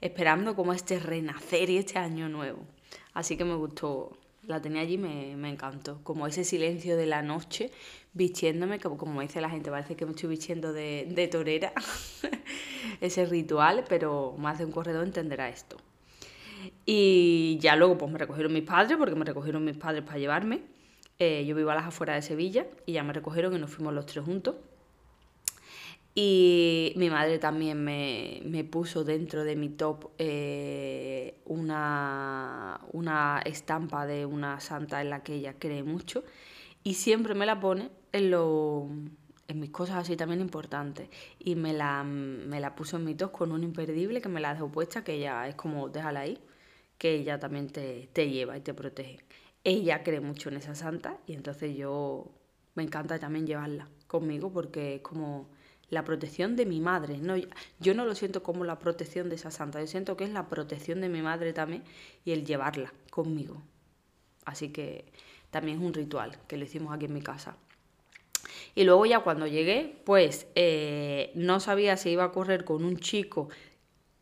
[0.00, 2.60] esperando como este renacer y este año nuevo.
[3.12, 6.00] Así que me gustó, la tenía allí, me, me encantó.
[6.02, 7.70] Como ese silencio de la noche,
[8.14, 11.72] vistiéndome, como, como dice la gente, parece que me estoy vistiendo de, de torera,
[13.00, 15.76] ese ritual, pero más de un corredor entenderá esto.
[16.84, 20.62] Y ya luego pues me recogieron mis padres, porque me recogieron mis padres para llevarme.
[21.18, 23.94] Eh, yo vivo a las afueras de Sevilla y ya me recogieron y nos fuimos
[23.94, 24.56] los tres juntos.
[26.14, 34.24] Y mi madre también me, puso dentro de mi top eh, una, una estampa de
[34.24, 36.24] una santa en la que ella cree mucho
[36.82, 38.88] y siempre me la pone en, lo,
[39.48, 41.08] en mis cosas así también importantes.
[41.38, 44.54] Y me la, me la puso en mi top con un imperdible que me la
[44.54, 46.38] dejó puesta, que ella es como, déjala ahí,
[46.96, 49.18] que ella también te, te lleva y te protege.
[49.66, 52.30] Ella cree mucho en esa santa y entonces yo
[52.76, 55.48] me encanta también llevarla conmigo porque es como
[55.90, 57.18] la protección de mi madre.
[57.18, 57.34] No,
[57.80, 60.46] yo no lo siento como la protección de esa santa, yo siento que es la
[60.46, 61.82] protección de mi madre también
[62.24, 63.60] y el llevarla conmigo.
[64.44, 65.04] Así que
[65.50, 67.56] también es un ritual que lo hicimos aquí en mi casa.
[68.76, 72.98] Y luego ya cuando llegué, pues eh, no sabía si iba a correr con un
[72.98, 73.48] chico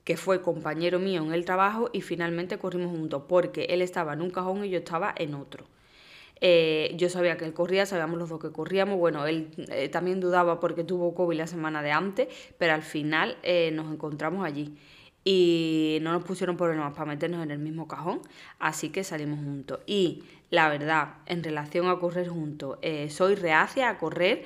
[0.04, 4.20] que fue compañero mío en el trabajo y finalmente corrimos juntos porque él estaba en
[4.22, 5.64] un cajón y yo estaba en otro.
[6.40, 8.98] Eh, yo sabía que él corría, sabíamos los dos que corríamos.
[8.98, 13.38] Bueno, él eh, también dudaba porque tuvo COVID la semana de antes, pero al final
[13.42, 14.76] eh, nos encontramos allí.
[15.24, 18.20] Y no nos pusieron problemas para meternos en el mismo cajón,
[18.58, 19.80] así que salimos juntos.
[19.86, 24.44] Y la verdad, en relación a correr juntos, soy reacia a correr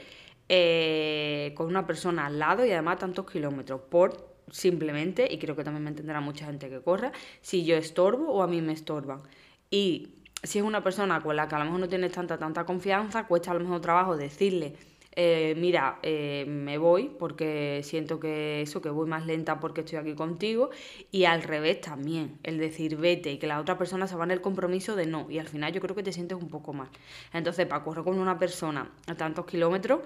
[1.57, 5.85] con una persona al lado y además tantos kilómetros, por simplemente, y creo que también
[5.85, 9.23] me entenderá mucha gente que corra, si yo estorbo o a mí me estorban.
[9.71, 10.09] Y
[10.43, 13.27] si es una persona con la que a lo mejor no tienes tanta, tanta confianza,
[13.27, 14.75] cuesta a lo mejor trabajo decirle,
[15.21, 19.99] eh, mira, eh, me voy porque siento que eso, que voy más lenta porque estoy
[19.99, 20.71] aquí contigo,
[21.11, 24.31] y al revés también, el decir vete y que la otra persona se va en
[24.31, 26.89] el compromiso de no, y al final yo creo que te sientes un poco mal.
[27.33, 30.03] Entonces, para correr con una persona a tantos kilómetros,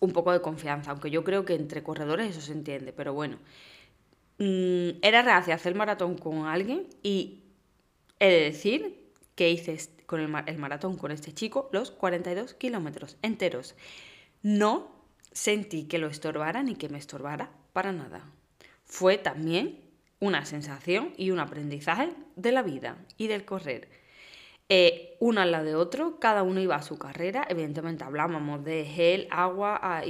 [0.00, 3.38] un poco de confianza, aunque yo creo que entre corredores eso se entiende, pero bueno.
[4.38, 7.42] Mm, era reacia hacer maratón con alguien y
[8.20, 13.74] He de decir que hice con el, maratón con este chico los 42 kilómetros enteros.
[14.42, 14.90] No
[15.32, 18.22] sentí que lo estorbara ni que me estorbara para nada.
[18.84, 19.80] Fue también
[20.20, 23.88] una sensación y un aprendizaje de la vida y del correr.
[24.70, 27.46] Eh, uno al de otro, cada uno iba a su carrera.
[27.48, 30.02] Evidentemente hablábamos de gel, agua,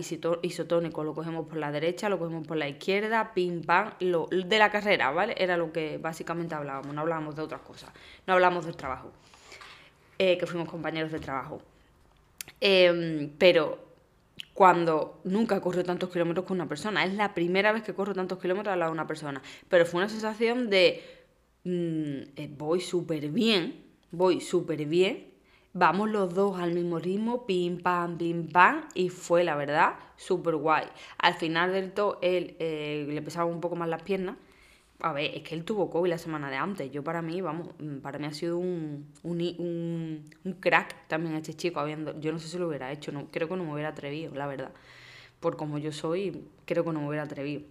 [0.42, 4.58] isotónico, lo cogemos por la derecha, lo cogemos por la izquierda, pim, pam, lo, de
[4.58, 5.34] la carrera, ¿vale?
[5.38, 7.90] Era lo que básicamente hablábamos, no hablábamos de otras cosas,
[8.26, 9.12] no hablábamos del trabajo,
[10.18, 11.62] eh, que fuimos compañeros de trabajo.
[12.60, 13.78] Em, pero
[14.54, 18.12] cuando nunca he corrido tantos kilómetros con una persona, es la primera vez que corro
[18.12, 21.02] tantos kilómetros al lado de una persona, pero fue una sensación de
[21.64, 25.26] mm, eh, voy súper bien voy súper bien,
[25.72, 30.56] vamos los dos al mismo ritmo, pim, pam, pim, pam, y fue la verdad súper
[30.56, 30.86] guay.
[31.18, 34.36] Al final del todo, él eh, le pesaba un poco más las piernas.
[35.00, 36.90] A ver, es que él tuvo COVID la semana de antes.
[36.90, 41.54] Yo para mí, vamos, mm, para mí ha sido un, un, un, crack también este
[41.54, 41.78] chico.
[41.78, 44.34] Habiendo, yo no sé si lo hubiera hecho, no, creo que no me hubiera atrevido,
[44.34, 44.72] la verdad.
[45.40, 47.62] Por como yo soy, creo que no me hubiera atrevido.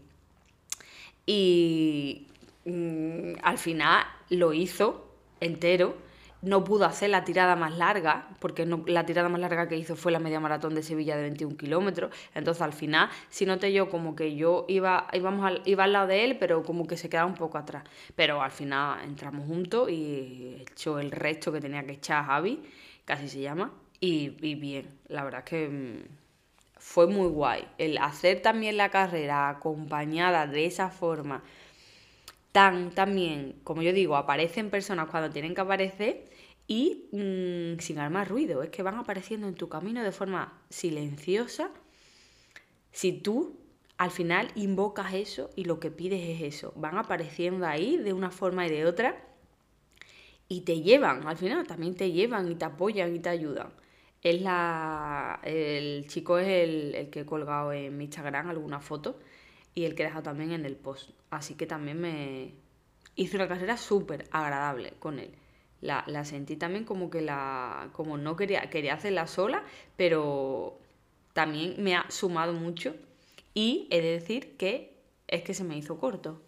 [1.25, 2.27] Y
[2.65, 5.05] mm, al final lo hizo
[5.41, 6.06] entero
[6.41, 10.11] no pudo hacer la tirada más larga, porque la tirada más larga que hizo fue
[10.11, 12.13] la media maratón de Sevilla de 21 kilómetros.
[12.35, 16.07] Entonces al final si noté yo como que yo iba, íbamos al, iba al lado
[16.07, 17.83] de él, pero como que se quedaba un poco atrás.
[18.15, 22.61] Pero al final entramos juntos y echó el resto que tenía que echar Javi,
[23.05, 24.87] casi se llama, y, y bien.
[25.07, 26.27] La verdad es que mm,
[26.79, 27.67] fue muy guay.
[27.77, 31.43] El hacer también la carrera acompañada de esa forma
[32.51, 36.25] tan también, como yo digo, aparecen personas cuando tienen que aparecer
[36.67, 38.63] y mm, sin dar más ruido.
[38.63, 41.71] Es que van apareciendo en tu camino de forma silenciosa.
[42.91, 43.59] Si tú
[43.97, 48.31] al final invocas eso y lo que pides es eso, van apareciendo ahí de una
[48.31, 49.23] forma y de otra
[50.47, 53.69] y te llevan, al final también te llevan y te apoyan y te ayudan.
[54.23, 59.19] Es la, el chico es el, el que he colgado en mi Instagram alguna foto
[59.77, 61.11] y el que he dejado también en el post.
[61.29, 62.55] Así que también me
[63.15, 65.29] hice una carrera súper agradable con él.
[65.81, 67.91] La, la, sentí también como que la.
[67.93, 69.63] como no quería, quería hacerla sola,
[69.95, 70.79] pero
[71.33, 72.95] también me ha sumado mucho.
[73.53, 76.41] Y he de decir que es que se me hizo corto.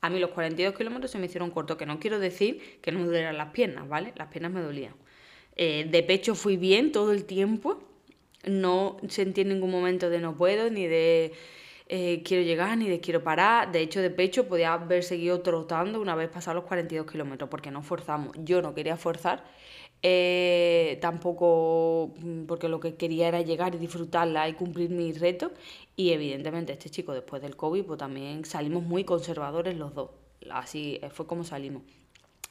[0.00, 3.00] A mí los 42 kilómetros se me hicieron corto, que no quiero decir que no
[3.00, 4.12] me dolieran las piernas, ¿vale?
[4.14, 4.94] Las piernas me dolían.
[5.56, 7.82] Eh, de pecho fui bien todo el tiempo.
[8.44, 11.32] No sentí en ningún momento de no puedo, ni de
[11.88, 13.70] eh, quiero llegar ni de quiero parar.
[13.72, 17.70] De hecho, de pecho podía haber seguido trotando una vez pasados los 42 kilómetros, porque
[17.70, 18.36] no forzamos.
[18.44, 19.44] Yo no quería forzar,
[20.02, 25.52] eh, tampoco mm, porque lo que quería era llegar y disfrutarla y cumplir mi reto.
[25.96, 30.10] Y evidentemente este chico después del COVID, pues también salimos muy conservadores los dos.
[30.50, 31.82] Así fue como salimos.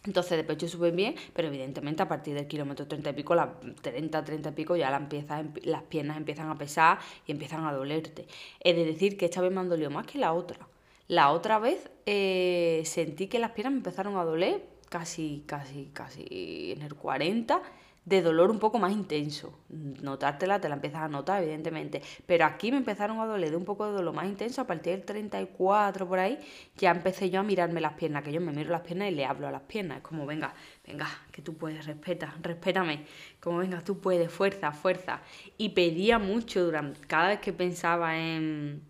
[0.06, 3.50] Entonces de pecho súper bien, pero evidentemente a partir del kilómetro 30 y pico, las
[3.82, 7.74] 30, 30 y pico, ya la empieza, las piernas empiezan a pesar y empiezan a
[7.74, 8.28] dolerte.
[8.60, 10.68] He de decir que esta vez me han dolido más que la otra.
[11.08, 16.74] La otra vez eh, sentí que las piernas me empezaron a doler casi, casi, casi
[16.76, 17.62] en el 40
[18.06, 19.58] de dolor un poco más intenso.
[19.70, 22.02] Notártela, te la empiezas a notar, evidentemente.
[22.26, 24.62] Pero aquí me empezaron a doler de un poco de dolor más intenso.
[24.62, 26.40] A partir del 34 por ahí,
[26.78, 29.26] ya empecé yo a mirarme las piernas, que yo me miro las piernas y le
[29.26, 29.98] hablo a las piernas.
[29.98, 30.54] Es como, venga,
[30.86, 33.06] venga, que tú puedes, respeta, respétame.
[33.40, 35.22] Como, venga, tú puedes, fuerza, fuerza.
[35.58, 38.84] Y pedía mucho durante, cada vez que pensaba en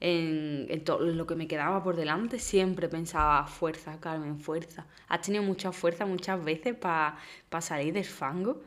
[0.00, 4.86] en, todo lo que me quedaba por delante, siempre pensaba, fuerza, Carmen, fuerza.
[5.08, 7.18] Has tenido mucha fuerza muchas veces para
[7.60, 8.62] salir del fango.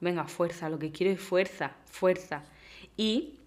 [0.00, 2.44] Venga, fuerza, lo que quiero es fuerza, fuerza.
[2.96, 3.40] Y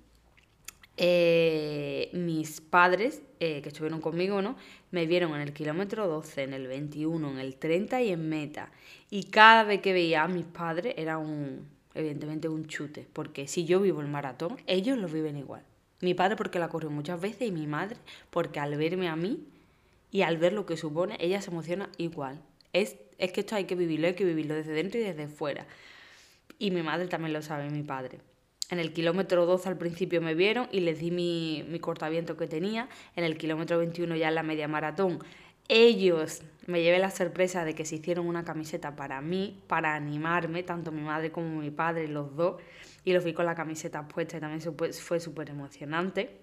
[0.98, 4.56] eh, mis padres, eh, que estuvieron conmigo, ¿no?
[4.90, 8.72] Me vieron en el kilómetro 12, en el 21, en el 30 y en meta.
[9.12, 13.08] Y cada vez que veía a mis padres era un, evidentemente, un chute.
[13.14, 15.64] Porque si yo vivo el maratón, ellos lo viven igual.
[16.02, 17.98] Mi padre porque la corrió muchas veces y mi madre
[18.30, 19.44] porque al verme a mí
[20.12, 22.42] y al ver lo que supone, ella se emociona igual.
[22.74, 25.66] Es, es que esto hay que vivirlo, hay que vivirlo desde dentro y desde fuera.
[26.60, 28.20] Y mi madre también lo sabe, mi padre.
[28.70, 32.48] En el kilómetro 12 al principio me vieron y les di mi, mi cortaviento que
[32.48, 32.90] tenía.
[33.16, 35.20] En el kilómetro 21 ya en la media maratón
[35.70, 40.64] ellos me llevé la sorpresa de que se hicieron una camiseta para mí, para animarme,
[40.64, 42.62] tanto mi madre como mi padre, los dos,
[43.06, 46.42] y los vi con la camiseta puesta y también fue súper emocionante.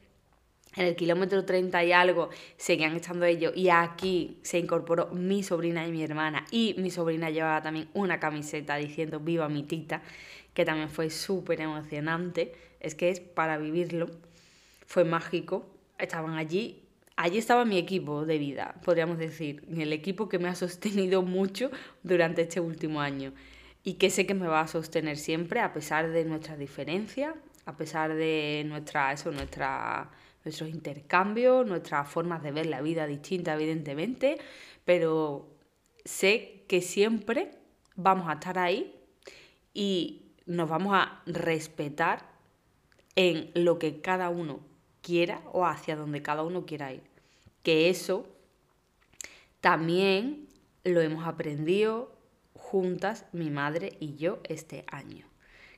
[0.76, 5.86] En el kilómetro 30 y algo seguían estando ellos y aquí se incorporó mi sobrina
[5.86, 10.02] y mi hermana y mi sobrina llevaba también una camiseta diciendo viva mi tita,
[10.54, 14.08] que también fue súper emocionante, es que es para vivirlo,
[14.86, 15.66] fue mágico,
[15.98, 16.83] estaban allí
[17.16, 21.70] allí estaba mi equipo de vida, podríamos decir, el equipo que me ha sostenido mucho
[22.02, 23.32] durante este último año
[23.82, 27.34] y que sé que me va a sostener siempre a pesar de nuestras diferencias,
[27.66, 30.10] a pesar de nuestra, eso, nuestra,
[30.44, 34.38] nuestros intercambios, nuestras formas de ver la vida distintas, evidentemente,
[34.84, 35.54] pero
[36.04, 37.50] sé que siempre
[37.94, 38.94] vamos a estar ahí
[39.72, 42.26] y nos vamos a respetar
[43.16, 44.60] en lo que cada uno
[45.04, 47.02] quiera o hacia donde cada uno quiera ir.
[47.62, 48.26] Que eso
[49.60, 50.48] también
[50.82, 52.10] lo hemos aprendido
[52.54, 55.26] juntas mi madre y yo este año.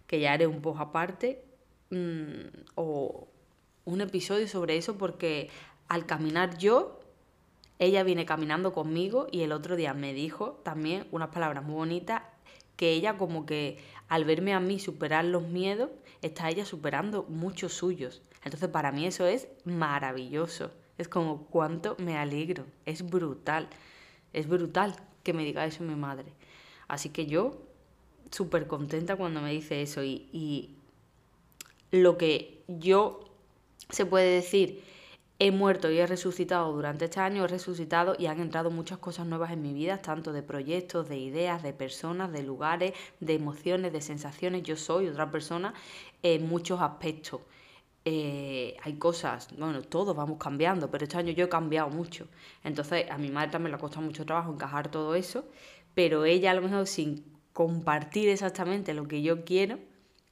[0.07, 1.45] Que ya haré un poco aparte
[1.91, 3.29] mm, o
[3.85, 5.51] un episodio sobre eso porque
[5.89, 7.01] al caminar yo,
[7.79, 12.23] ella viene caminando conmigo y el otro día me dijo también unas palabras muy bonitas
[12.77, 15.91] que ella como que al verme a mí superar los miedos,
[16.23, 18.23] está ella superando muchos suyos.
[18.45, 20.71] Entonces para mí eso es maravilloso.
[20.99, 22.65] Es como cuánto me alegro.
[22.85, 23.69] Es brutal.
[24.33, 26.33] Es brutal que me diga eso mi madre.
[26.89, 27.61] Así que yo
[28.31, 30.77] súper contenta cuando me dice eso y, y
[31.91, 33.21] lo que yo
[33.91, 34.83] se puede decir
[35.39, 39.27] he muerto y he resucitado durante este año, he resucitado y han entrado muchas cosas
[39.27, 43.93] nuevas en mi vida, tanto de proyectos, de ideas, de personas, de lugares, de emociones,
[43.93, 44.63] de sensaciones.
[44.63, 45.75] Yo soy otra persona
[46.23, 47.43] en muchos aspectos.
[48.05, 52.29] Eh, hay cosas, bueno, todos vamos cambiando, pero este año yo he cambiado mucho.
[52.65, 55.45] Entonces, a mi madre también le ha costado mucho trabajo encajar todo eso,
[55.95, 59.79] pero ella a lo mejor sin compartir exactamente lo que yo quiero,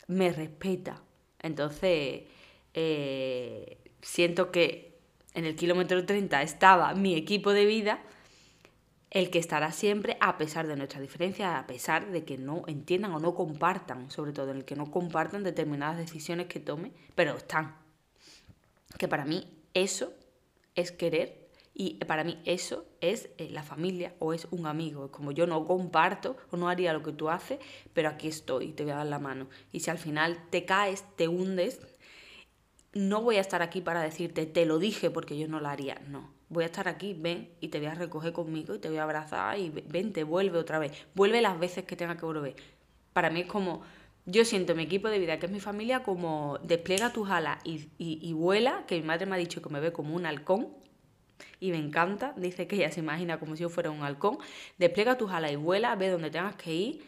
[0.07, 1.03] me respeta.
[1.41, 2.23] Entonces,
[2.75, 4.94] eh, siento que
[5.35, 8.03] en el kilómetro 30 estaba mi equipo de vida
[9.15, 13.13] el que estará siempre a pesar de nuestras diferencias, a pesar de que no entiendan
[13.13, 17.37] o no compartan, sobre todo en el que no compartan determinadas decisiones que tome, pero
[17.37, 17.77] están.
[18.99, 20.13] Que para mí eso
[20.75, 21.45] es querer
[21.77, 25.11] Y para mí eso es eh, la familia o es un amigo.
[25.11, 27.59] Como yo no comparto o no haría lo que tú haces,
[27.93, 29.49] pero aquí estoy, te voy a dar la mano.
[29.73, 31.81] Y si al final te caes, te hundes,
[32.95, 36.01] no voy a estar aquí para decirte, te lo dije porque yo no lo haría.
[36.09, 38.99] No, voy a estar aquí, ven y te voy a recoger conmigo y te voy
[38.99, 40.93] a abrazar y ven, te vuelve otra vez.
[41.15, 42.55] Vuelve las veces que tenga que volver.
[43.13, 43.83] Para mí es como
[44.27, 48.33] yo siento mi equipo de vida, que es mi familia, como despliega tus alas y,
[48.33, 50.69] vuela, que mi madre me ha dicho que me ve como un halcón,
[51.61, 54.39] y me encanta, dice que ella se imagina como si yo fuera un halcón,
[54.79, 57.05] despliega tus alas y vuela, ve donde tengas que ir,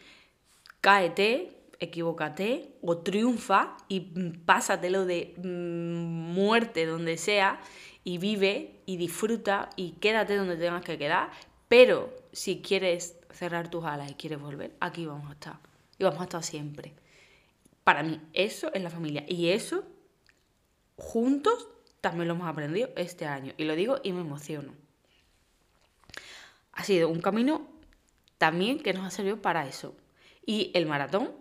[0.79, 4.01] cáete, equivócate o triunfa y
[4.45, 7.59] pásatelo de mm, muerte donde sea
[8.03, 11.29] y vive y disfruta y quédate donde tengas que quedar,
[11.67, 15.59] pero si quieres cerrar tus alas y quieres volver, aquí vamos a estar
[15.97, 16.93] y vamos a estar siempre.
[17.83, 19.23] Para mí, eso es la familia.
[19.27, 19.83] Y eso,
[20.97, 21.67] juntos,
[22.01, 23.53] también lo hemos aprendido este año.
[23.57, 24.73] Y lo digo y me emociono.
[26.73, 27.67] Ha sido un camino
[28.37, 29.95] también que nos ha servido para eso.
[30.45, 31.31] Y el maratón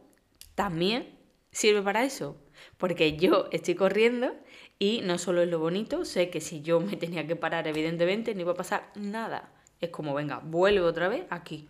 [0.57, 1.17] también
[1.53, 2.37] sirve para eso.
[2.77, 4.35] Porque yo estoy corriendo
[4.79, 8.35] y no solo es lo bonito, sé que si yo me tenía que parar, evidentemente,
[8.35, 9.53] no iba a pasar nada.
[9.81, 11.69] Es como, venga, vuelve otra vez aquí.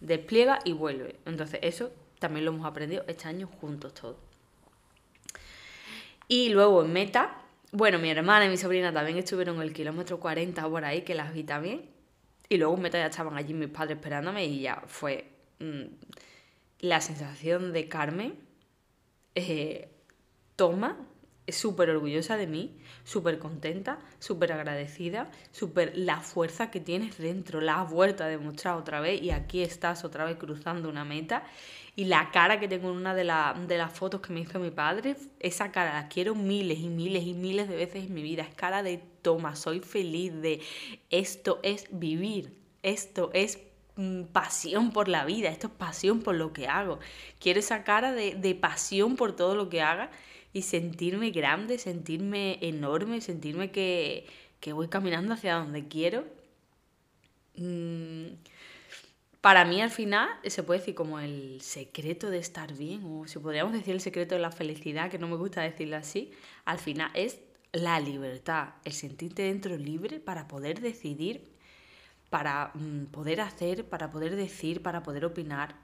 [0.00, 1.16] Despliega y vuelve.
[1.24, 1.90] Entonces, eso
[2.20, 4.16] también lo hemos aprendido este año juntos todos.
[6.28, 7.42] Y luego en meta,
[7.72, 11.34] bueno, mi hermana y mi sobrina también estuvieron el kilómetro 40 por ahí, que las
[11.34, 11.90] vi también.
[12.48, 15.24] Y luego en meta ya estaban allí mis padres esperándome y ya fue
[15.58, 15.84] mm,
[16.84, 18.34] la sensación de Carmen.
[19.34, 19.88] Eh,
[20.54, 20.98] toma
[21.48, 27.80] súper orgullosa de mí, súper contenta, súper agradecida, súper la fuerza que tienes dentro, la
[27.80, 31.44] has vuelto a demostrar otra vez y aquí estás otra vez cruzando una meta.
[31.96, 33.24] Y la cara que tengo en una de,
[33.66, 37.24] de las fotos que me hizo mi padre, esa cara la quiero miles y miles
[37.24, 38.42] y miles de veces en mi vida.
[38.42, 40.60] Es cara de toma, soy feliz de
[41.08, 43.58] esto es vivir, esto es
[44.32, 46.98] pasión por la vida, esto es pasión por lo que hago.
[47.38, 50.10] Quiero esa cara de, de pasión por todo lo que haga
[50.54, 54.26] y sentirme grande, sentirme enorme, sentirme que,
[54.72, 56.24] voy caminando hacia donde quiero.
[57.56, 58.36] Mm,
[59.40, 63.38] para mí al final se puede decir como el secreto de estar bien, o si
[63.40, 66.30] podríamos decir el secreto de la felicidad, que no me gusta decirlo así,
[66.64, 67.40] al final es
[67.72, 71.52] la libertad, el sentirte dentro libre para poder decidir,
[72.30, 75.76] para mm, poder hacer, para poder decir, para poder opinar,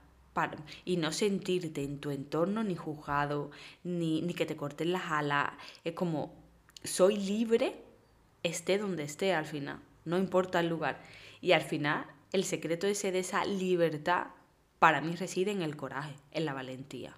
[0.85, 3.51] y no sentirte en tu entorno ni juzgado,
[3.83, 5.51] ni, ni que te corten las alas.
[5.83, 6.33] Es como,
[6.83, 7.83] soy libre,
[8.43, 11.01] esté donde esté al final, no importa el lugar.
[11.41, 14.27] Y al final, el secreto de esa libertad
[14.79, 17.15] para mí reside en el coraje, en la valentía.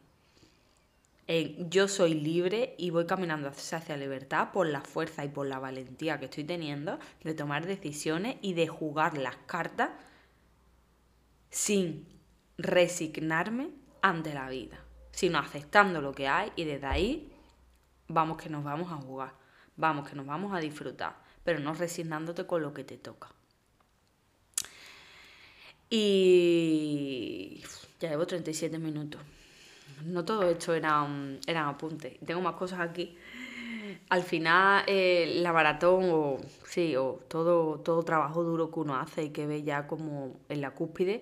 [1.27, 5.59] En, yo soy libre y voy caminando hacia libertad por la fuerza y por la
[5.59, 9.91] valentía que estoy teniendo de tomar decisiones y de jugar las cartas
[11.49, 12.07] sin
[12.57, 13.69] resignarme
[14.01, 17.31] ante la vida, sino aceptando lo que hay y desde ahí
[18.07, 19.33] vamos que nos vamos a jugar,
[19.77, 23.29] vamos que nos vamos a disfrutar, pero no resignándote con lo que te toca.
[25.89, 27.63] Y
[27.99, 29.21] ya llevo 37 minutos.
[30.05, 32.19] No todo esto eran, eran apuntes.
[32.25, 33.17] Tengo más cosas aquí.
[34.09, 39.23] Al final, eh, la maratón o, sí, o todo, todo trabajo duro que uno hace
[39.25, 41.21] y que ve ya como en la cúspide,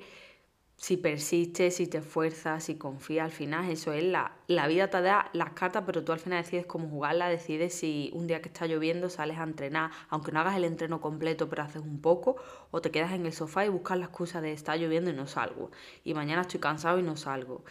[0.82, 5.00] si persistes, si te esfuerzas, si confías, al final eso es la, la vida te
[5.02, 8.50] da las cartas, pero tú al final decides cómo jugarla, decides si un día que
[8.50, 12.38] está lloviendo sales a entrenar, aunque no hagas el entreno completo, pero haces un poco,
[12.72, 15.28] o te quedas en el sofá y buscas la excusa de está lloviendo y no
[15.28, 15.70] salgo,
[16.04, 17.64] y mañana estoy cansado y no salgo.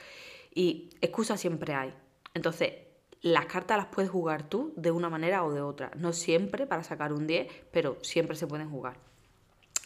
[0.54, 1.94] Y excusas siempre hay.
[2.34, 2.72] Entonces,
[3.22, 5.90] las cartas las puedes jugar tú de una manera o de otra.
[5.96, 8.96] No siempre para sacar un 10, pero siempre se pueden jugar.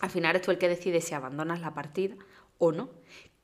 [0.00, 2.16] Al final eres tú el que decide si abandonas la partida
[2.58, 2.90] o no.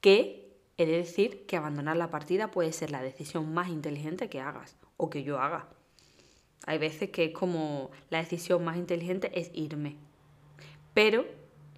[0.01, 4.41] Que he de decir que abandonar la partida puede ser la decisión más inteligente que
[4.41, 5.69] hagas o que yo haga.
[6.67, 9.97] Hay veces que es como la decisión más inteligente es irme.
[10.95, 11.25] Pero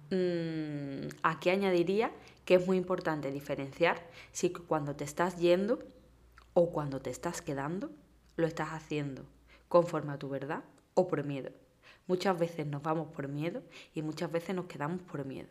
[0.09, 2.11] mmm, aquí añadiría
[2.45, 5.79] que es muy importante diferenciar si cuando te estás yendo
[6.53, 7.89] o cuando te estás quedando
[8.35, 9.25] lo estás haciendo
[9.67, 10.63] conforme a tu verdad
[10.93, 11.51] o por miedo.
[12.07, 13.63] Muchas veces nos vamos por miedo
[13.93, 15.49] y muchas veces nos quedamos por miedo.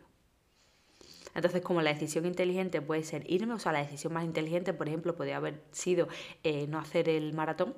[1.35, 4.87] Entonces, como la decisión inteligente puede ser irme, o sea, la decisión más inteligente, por
[4.87, 6.07] ejemplo, podría haber sido
[6.43, 7.75] eh, no hacer el maratón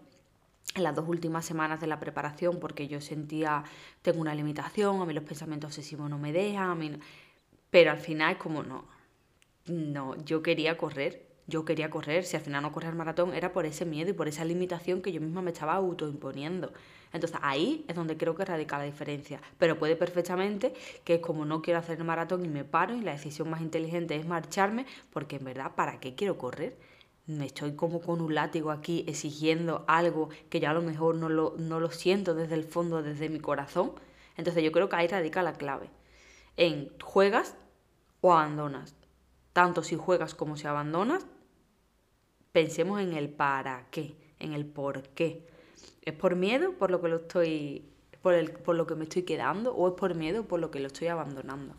[0.75, 3.63] en las dos últimas semanas de la preparación porque yo sentía,
[4.01, 6.99] tengo una limitación, a mí los pensamientos obsesivos no me dejan, a mí
[7.69, 8.85] pero al final es como no,
[9.65, 13.65] no, yo quería correr yo quería correr, si al final no correr maratón era por
[13.65, 16.73] ese miedo y por esa limitación que yo misma me estaba autoimponiendo.
[17.13, 19.39] Entonces ahí es donde creo que radica la diferencia.
[19.59, 23.01] Pero puede perfectamente que es como no quiero hacer el maratón y me paro y
[23.01, 26.77] la decisión más inteligente es marcharme porque en verdad, ¿para qué quiero correr?
[27.27, 31.29] Me estoy como con un látigo aquí exigiendo algo que ya a lo mejor no
[31.29, 33.93] lo, no lo siento desde el fondo, desde mi corazón.
[34.35, 35.89] Entonces yo creo que ahí radica la clave.
[36.57, 37.55] En juegas
[38.21, 38.95] o abandonas.
[39.55, 41.25] Tanto si juegas como si abandonas,
[42.51, 45.47] pensemos en el para qué, en el por qué.
[46.01, 47.85] ¿Es por miedo por lo que lo estoy
[48.21, 50.81] por, el, por lo que me estoy quedando o es por miedo por lo que
[50.81, 51.73] lo estoy abandonando?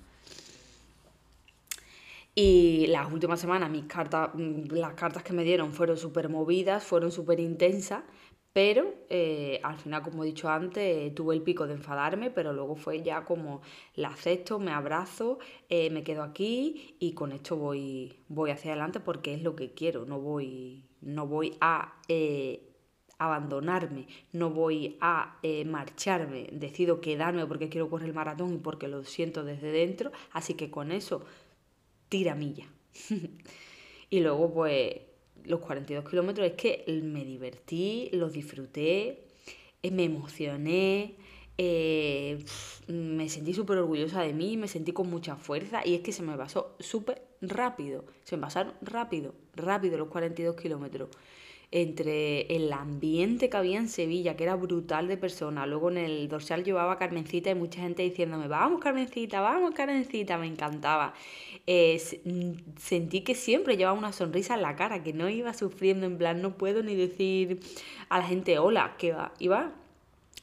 [2.34, 6.82] Y las últimas semanas mis cartas, mm, las cartas que me dieron fueron súper movidas,
[6.82, 8.04] fueron súper intensas,
[8.56, 12.74] pero eh, al final, como he dicho antes, tuve el pico de enfadarme, pero luego
[12.74, 13.60] fue ya como
[13.96, 15.38] la acepto, me abrazo,
[15.68, 19.74] eh, me quedo aquí y con esto voy, voy hacia adelante porque es lo que
[19.74, 22.72] quiero, no voy, no voy a eh,
[23.18, 29.04] abandonarme, no voy a marcharme, decido quedarme porque quiero correr el maratón y porque lo
[29.04, 31.26] siento desde dentro, así que con eso
[32.08, 32.64] tiramilla.
[34.08, 34.94] y luego, pues,
[35.46, 39.24] los 42 kilómetros es que me divertí, los disfruté,
[39.82, 41.16] eh, me emocioné,
[41.58, 42.44] eh,
[42.88, 46.22] me sentí súper orgullosa de mí, me sentí con mucha fuerza y es que se
[46.22, 51.08] me pasó súper rápido, se me pasaron rápido, rápido los 42 kilómetros
[51.72, 55.68] entre el ambiente que había en Sevilla, que era brutal de personas.
[55.68, 60.46] Luego en el dorsal llevaba Carmencita y mucha gente diciéndome, vamos Carmencita, vamos Carmencita, me
[60.46, 61.14] encantaba.
[61.66, 66.06] Eh, mm, sentí que siempre llevaba una sonrisa en la cara, que no iba sufriendo,
[66.06, 67.60] en plan, no puedo ni decir
[68.08, 69.72] a la gente hola, que va, iba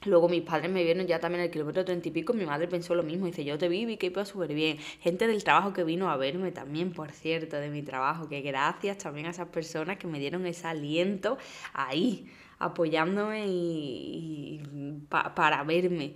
[0.05, 2.95] Luego mis padres me vieron ya también el kilómetro treinta y pico, mi madre pensó
[2.95, 4.77] lo mismo, dice, yo te vi, vi que iba súper bien.
[5.01, 8.97] Gente del trabajo que vino a verme también, por cierto, de mi trabajo, que gracias
[8.97, 11.37] también a esas personas que me dieron ese aliento
[11.73, 12.27] ahí,
[12.59, 14.61] apoyándome y,
[15.09, 16.15] para verme,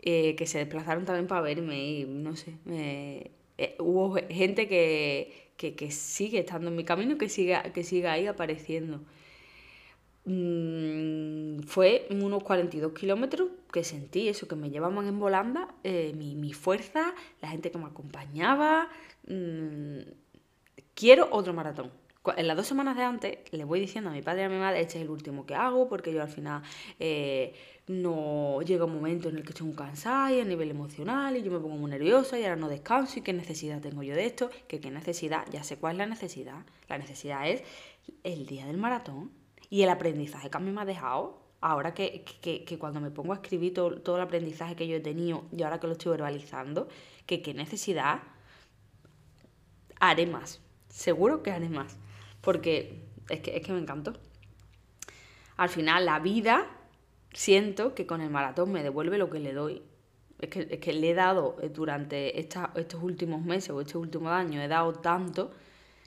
[0.00, 5.74] eh, que se desplazaron también para verme y no sé, eh, hubo gente que, que,
[5.74, 9.00] que, sigue estando en mi camino, que siga, que siga ahí apareciendo.
[10.26, 16.52] Mm, fue unos 42 kilómetros que sentí eso, que me llevaban en volanda, eh, mi,
[16.52, 18.88] fuerza, la gente que me acompañaba.
[19.26, 20.00] Mm,
[20.94, 21.90] quiero otro maratón.
[22.38, 24.58] En las dos semanas de antes le voy diciendo a mi padre y a mi
[24.58, 26.62] madre, este es el último que hago, porque yo al final
[26.98, 27.52] eh,
[27.86, 31.42] no llega un momento en el que estoy un cansada y a nivel emocional y
[31.42, 34.24] yo me pongo muy nerviosa y ahora no descanso y qué necesidad tengo yo de
[34.24, 36.64] esto, que qué necesidad, ya sé cuál es la necesidad.
[36.88, 37.62] La necesidad es
[38.22, 42.24] el día del maratón y el aprendizaje que a mí me ha dejado, ahora que,
[42.78, 45.86] cuando me pongo a escribir todo, el aprendizaje que yo he tenido y ahora que
[45.86, 46.88] lo estoy verbalizando,
[47.26, 48.20] que qué necesidad,
[49.98, 50.60] haré más.
[50.88, 51.96] Seguro que haré más.
[52.42, 54.12] Porque es que, es que me encantó.
[55.56, 56.66] Al final, la vida,
[57.32, 59.82] siento que con el maratón me devuelve lo que le doy.
[60.40, 64.60] Es que, es que le he dado durante estos últimos meses o este último año,
[64.60, 65.52] he dado tanto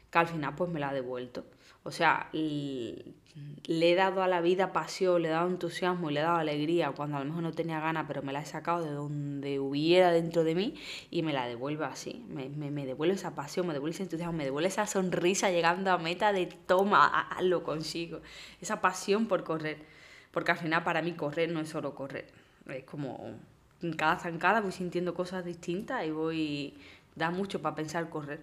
[0.09, 1.45] que al final pues me la ha devuelto.
[1.83, 6.19] O sea, le he dado a la vida pasión, le he dado entusiasmo y le
[6.19, 8.83] he dado alegría cuando a lo mejor no tenía ganas, pero me la he sacado
[8.83, 10.75] de donde hubiera dentro de mí
[11.11, 12.25] y me la devuelve así.
[12.27, 15.97] Me, me, devuelve esa pasión, me devuelve ese entusiasmo, me devuelve esa sonrisa llegando a
[15.97, 18.19] meta de toma, lo consigo.
[18.59, 19.77] Esa pasión por correr.
[20.31, 22.27] Porque al final para mí correr no es solo correr.
[22.67, 23.33] Es como
[23.81, 26.73] en cada zancada voy sintiendo cosas distintas y voy...
[27.15, 28.41] Da mucho para pensar correr,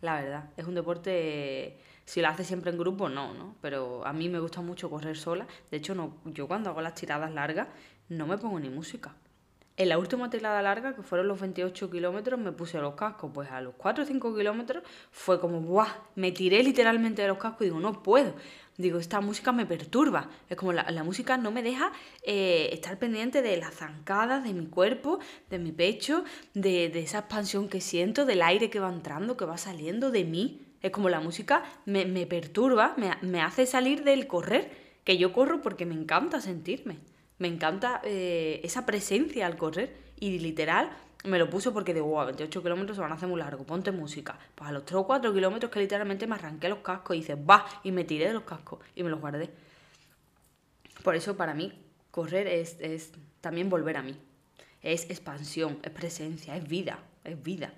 [0.00, 0.50] la verdad.
[0.56, 3.56] Es un deporte si lo haces siempre en grupo, no, ¿no?
[3.60, 5.46] Pero a mí me gusta mucho correr sola.
[5.70, 7.68] De hecho, no, yo cuando hago las tiradas largas
[8.08, 9.14] no me pongo ni música.
[9.78, 13.30] En la última tirada larga, que fueron los 28 kilómetros, me puse los cascos.
[13.34, 15.88] Pues a los 4 o 5 kilómetros fue como, ¡buah!
[16.14, 18.34] Me tiré literalmente de los cascos y digo, no puedo.
[18.78, 20.28] Digo, esta música me perturba.
[20.50, 24.66] Es como la, música no me deja eh, estar pendiente de las zancadas de mi
[24.66, 25.18] cuerpo,
[25.48, 26.24] de mi pecho,
[26.54, 30.24] de, de esa expansión que siento, del aire que va entrando, que va saliendo de
[30.24, 30.66] mí.
[30.82, 34.70] Es como la música me, perturba, me, hace salir del correr,
[35.04, 36.98] que yo corro porque me encanta sentirme,
[37.38, 40.90] me encanta eh, esa presencia al correr y literal
[41.26, 43.92] me lo puso porque digo, wow, 28 kilómetros se van a hacer muy largo, ponte
[43.92, 44.38] música.
[44.54, 47.36] Pues a los 3 o 4 kilómetros que literalmente me arranqué los cascos y dices,
[47.38, 49.50] va, y me tiré de los cascos y me los guardé.
[51.02, 51.72] Por eso para mí
[52.10, 54.16] correr es, es también volver a mí.
[54.82, 57.72] Es expansión, es presencia, es vida, es vida.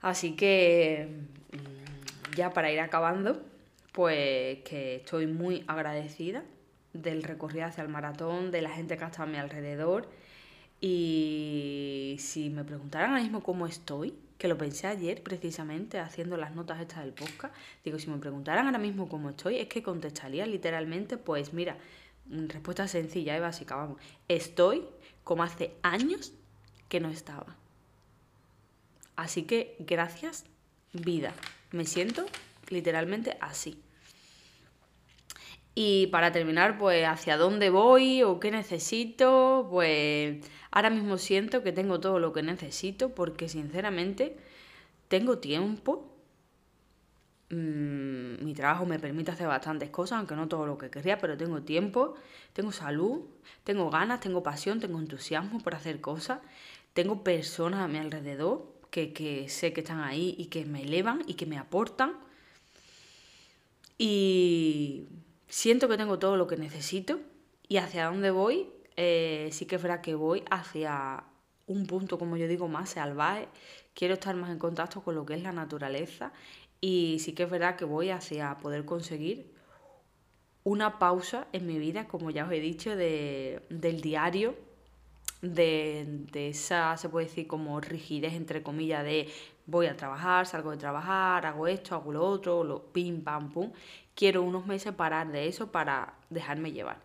[0.00, 1.08] Así que
[1.52, 3.42] mm, ya para ir acabando,
[3.92, 6.42] pues que estoy muy agradecida
[6.92, 10.08] del recorrido hacia el maratón, de la gente que ha estado a mi alrededor.
[10.80, 16.54] Y si me preguntaran ahora mismo cómo estoy, que lo pensé ayer precisamente haciendo las
[16.54, 17.54] notas estas del podcast.
[17.84, 21.76] Digo, si me preguntaran ahora mismo cómo estoy, es que contestaría literalmente, pues mira,
[22.30, 24.00] respuesta sencilla y básica, vamos.
[24.28, 24.84] Estoy
[25.24, 26.32] como hace años
[26.88, 27.56] que no estaba.
[29.16, 30.44] Así que gracias,
[30.92, 31.34] vida.
[31.72, 32.24] Me siento
[32.68, 33.82] literalmente así.
[35.80, 41.70] Y para terminar, pues hacia dónde voy o qué necesito, pues ahora mismo siento que
[41.70, 44.36] tengo todo lo que necesito porque sinceramente
[45.06, 46.12] tengo tiempo.
[47.50, 51.36] Mm, mi trabajo me permite hacer bastantes cosas, aunque no todo lo que querría, pero
[51.36, 52.16] tengo tiempo,
[52.54, 53.20] tengo salud,
[53.62, 56.40] tengo ganas, tengo pasión, tengo entusiasmo por hacer cosas,
[56.92, 61.22] tengo personas a mi alrededor que, que sé que están ahí y que me elevan
[61.28, 62.14] y que me aportan.
[63.96, 65.06] Y
[65.48, 67.20] siento que tengo todo lo que necesito
[67.66, 71.24] y hacia dónde voy, eh, sí que es verdad que voy hacia
[71.66, 73.48] un punto, como yo digo, más salvaje.
[73.94, 76.32] Quiero estar más en contacto con lo que es la naturaleza
[76.80, 79.52] y sí que es verdad que voy hacia poder conseguir
[80.64, 84.54] una pausa en mi vida, como ya os he dicho, de, del diario,
[85.40, 89.28] de, de, esa, se puede decir, como rigidez, entre comillas, de
[89.66, 93.72] voy a trabajar, salgo de trabajar, hago esto, hago lo otro, lo pim, pam, pum
[94.18, 96.98] quiero unos meses parar de eso para dejarme llevar.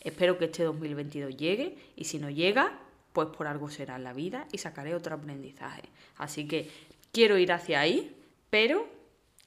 [0.00, 2.78] Espero que este 2022 llegue y si no llega,
[3.12, 5.82] pues por algo será la vida y sacaré otro aprendizaje.
[6.16, 6.70] Así que
[7.12, 8.16] quiero ir hacia ahí,
[8.48, 8.86] pero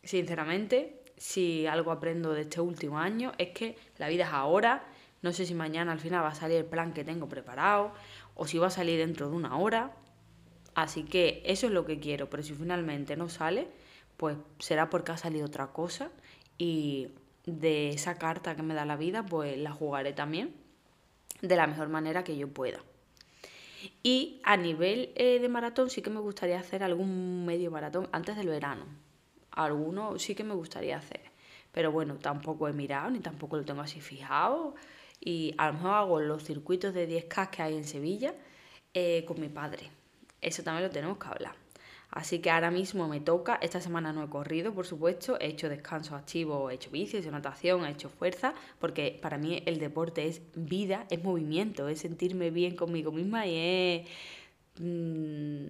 [0.03, 4.85] sinceramente, si algo aprendo de este último año es que la vida es ahora.
[5.23, 7.93] No sé si mañana al final va a salir el plan que tengo preparado
[8.35, 9.91] o si va a salir dentro de una hora.
[10.75, 13.67] Así que eso es lo que quiero, pero si finalmente no sale,
[14.17, 16.11] pues será porque ha salido otra cosa
[16.57, 17.09] y
[17.45, 20.53] de esa carta que me da la vida, pues la jugaré también
[21.41, 22.79] de la mejor manera que yo pueda.
[24.03, 28.35] Y a nivel eh, de maratón sí que me gustaría hacer algún medio maratón antes
[28.35, 28.85] del verano.
[29.51, 31.21] Alguno sí que me gustaría hacer.
[31.71, 34.75] Pero bueno, tampoco he mirado ni tampoco lo tengo así fijado.
[35.19, 38.33] Y a lo mejor hago los circuitos de 10K que hay en Sevilla
[38.93, 39.91] eh, con mi padre.
[40.41, 41.55] Eso también lo tenemos que hablar.
[42.09, 45.69] Así que ahora mismo me toca, esta semana no he corrido, por supuesto, he hecho
[45.69, 49.79] descanso activo, he hecho bici, he hecho natación, he hecho fuerza, porque para mí el
[49.79, 54.07] deporte es vida, es movimiento, es sentirme bien conmigo misma y es...
[54.79, 55.67] Mm,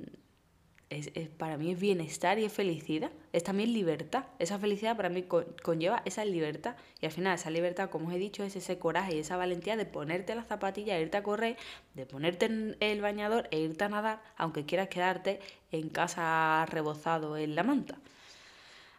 [0.89, 3.11] es, para mí es bienestar y es felicidad.
[3.37, 4.23] Es también libertad.
[4.39, 5.21] Esa felicidad para mí
[5.61, 6.75] conlleva esa libertad.
[6.99, 9.77] Y al final esa libertad, como os he dicho, es ese coraje y esa valentía
[9.77, 11.55] de ponerte las zapatillas, irte a correr,
[11.93, 15.39] de ponerte el bañador e irte a nadar, aunque quieras quedarte
[15.71, 17.99] en casa rebozado en la manta.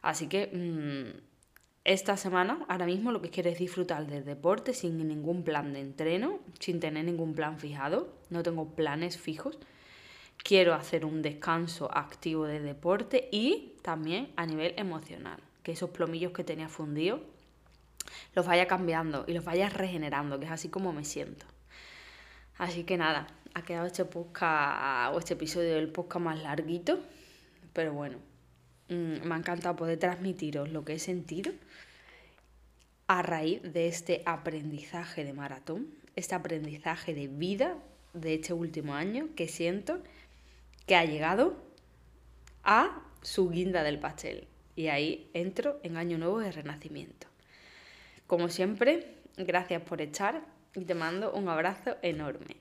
[0.03, 1.19] Así que mm,
[1.83, 5.81] esta semana, ahora mismo, lo que quiero es disfrutar del deporte sin ningún plan de
[5.81, 8.15] entreno, sin tener ningún plan fijado.
[8.31, 9.59] No tengo planes fijos
[10.43, 16.33] quiero hacer un descanso activo de deporte y también a nivel emocional, que esos plomillos
[16.33, 17.21] que tenía fundidos
[18.35, 21.47] los vaya cambiando y los vaya regenerando, que es así como me siento.
[22.57, 26.99] Así que nada, ha quedado este podcast o este episodio del podcast más larguito,
[27.73, 28.19] pero bueno,
[28.89, 31.53] mm, me ha encantado poder transmitiros lo que he sentido
[33.07, 37.77] a raíz de este aprendizaje de maratón, este aprendizaje de vida
[38.13, 40.03] de este último año que siento
[40.89, 41.55] que ha llegado
[42.65, 44.49] a su guinda del pastel.
[44.75, 47.29] Y ahí entro en Año Nuevo de Renacimiento.
[48.27, 50.43] Como siempre, gracias por estar
[50.75, 52.57] y te mando un abrazo enorme.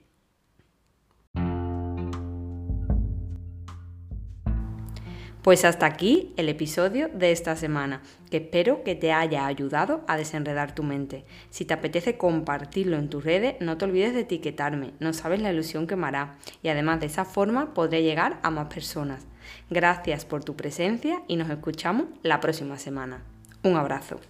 [5.48, 10.18] Pues hasta aquí el episodio de esta semana, que espero que te haya ayudado a
[10.18, 11.24] desenredar tu mente.
[11.48, 15.50] Si te apetece compartirlo en tus redes, no te olvides de etiquetarme, no sabes la
[15.50, 19.26] ilusión que me hará y además de esa forma podré llegar a más personas.
[19.70, 23.22] Gracias por tu presencia y nos escuchamos la próxima semana.
[23.62, 24.20] Un abrazo.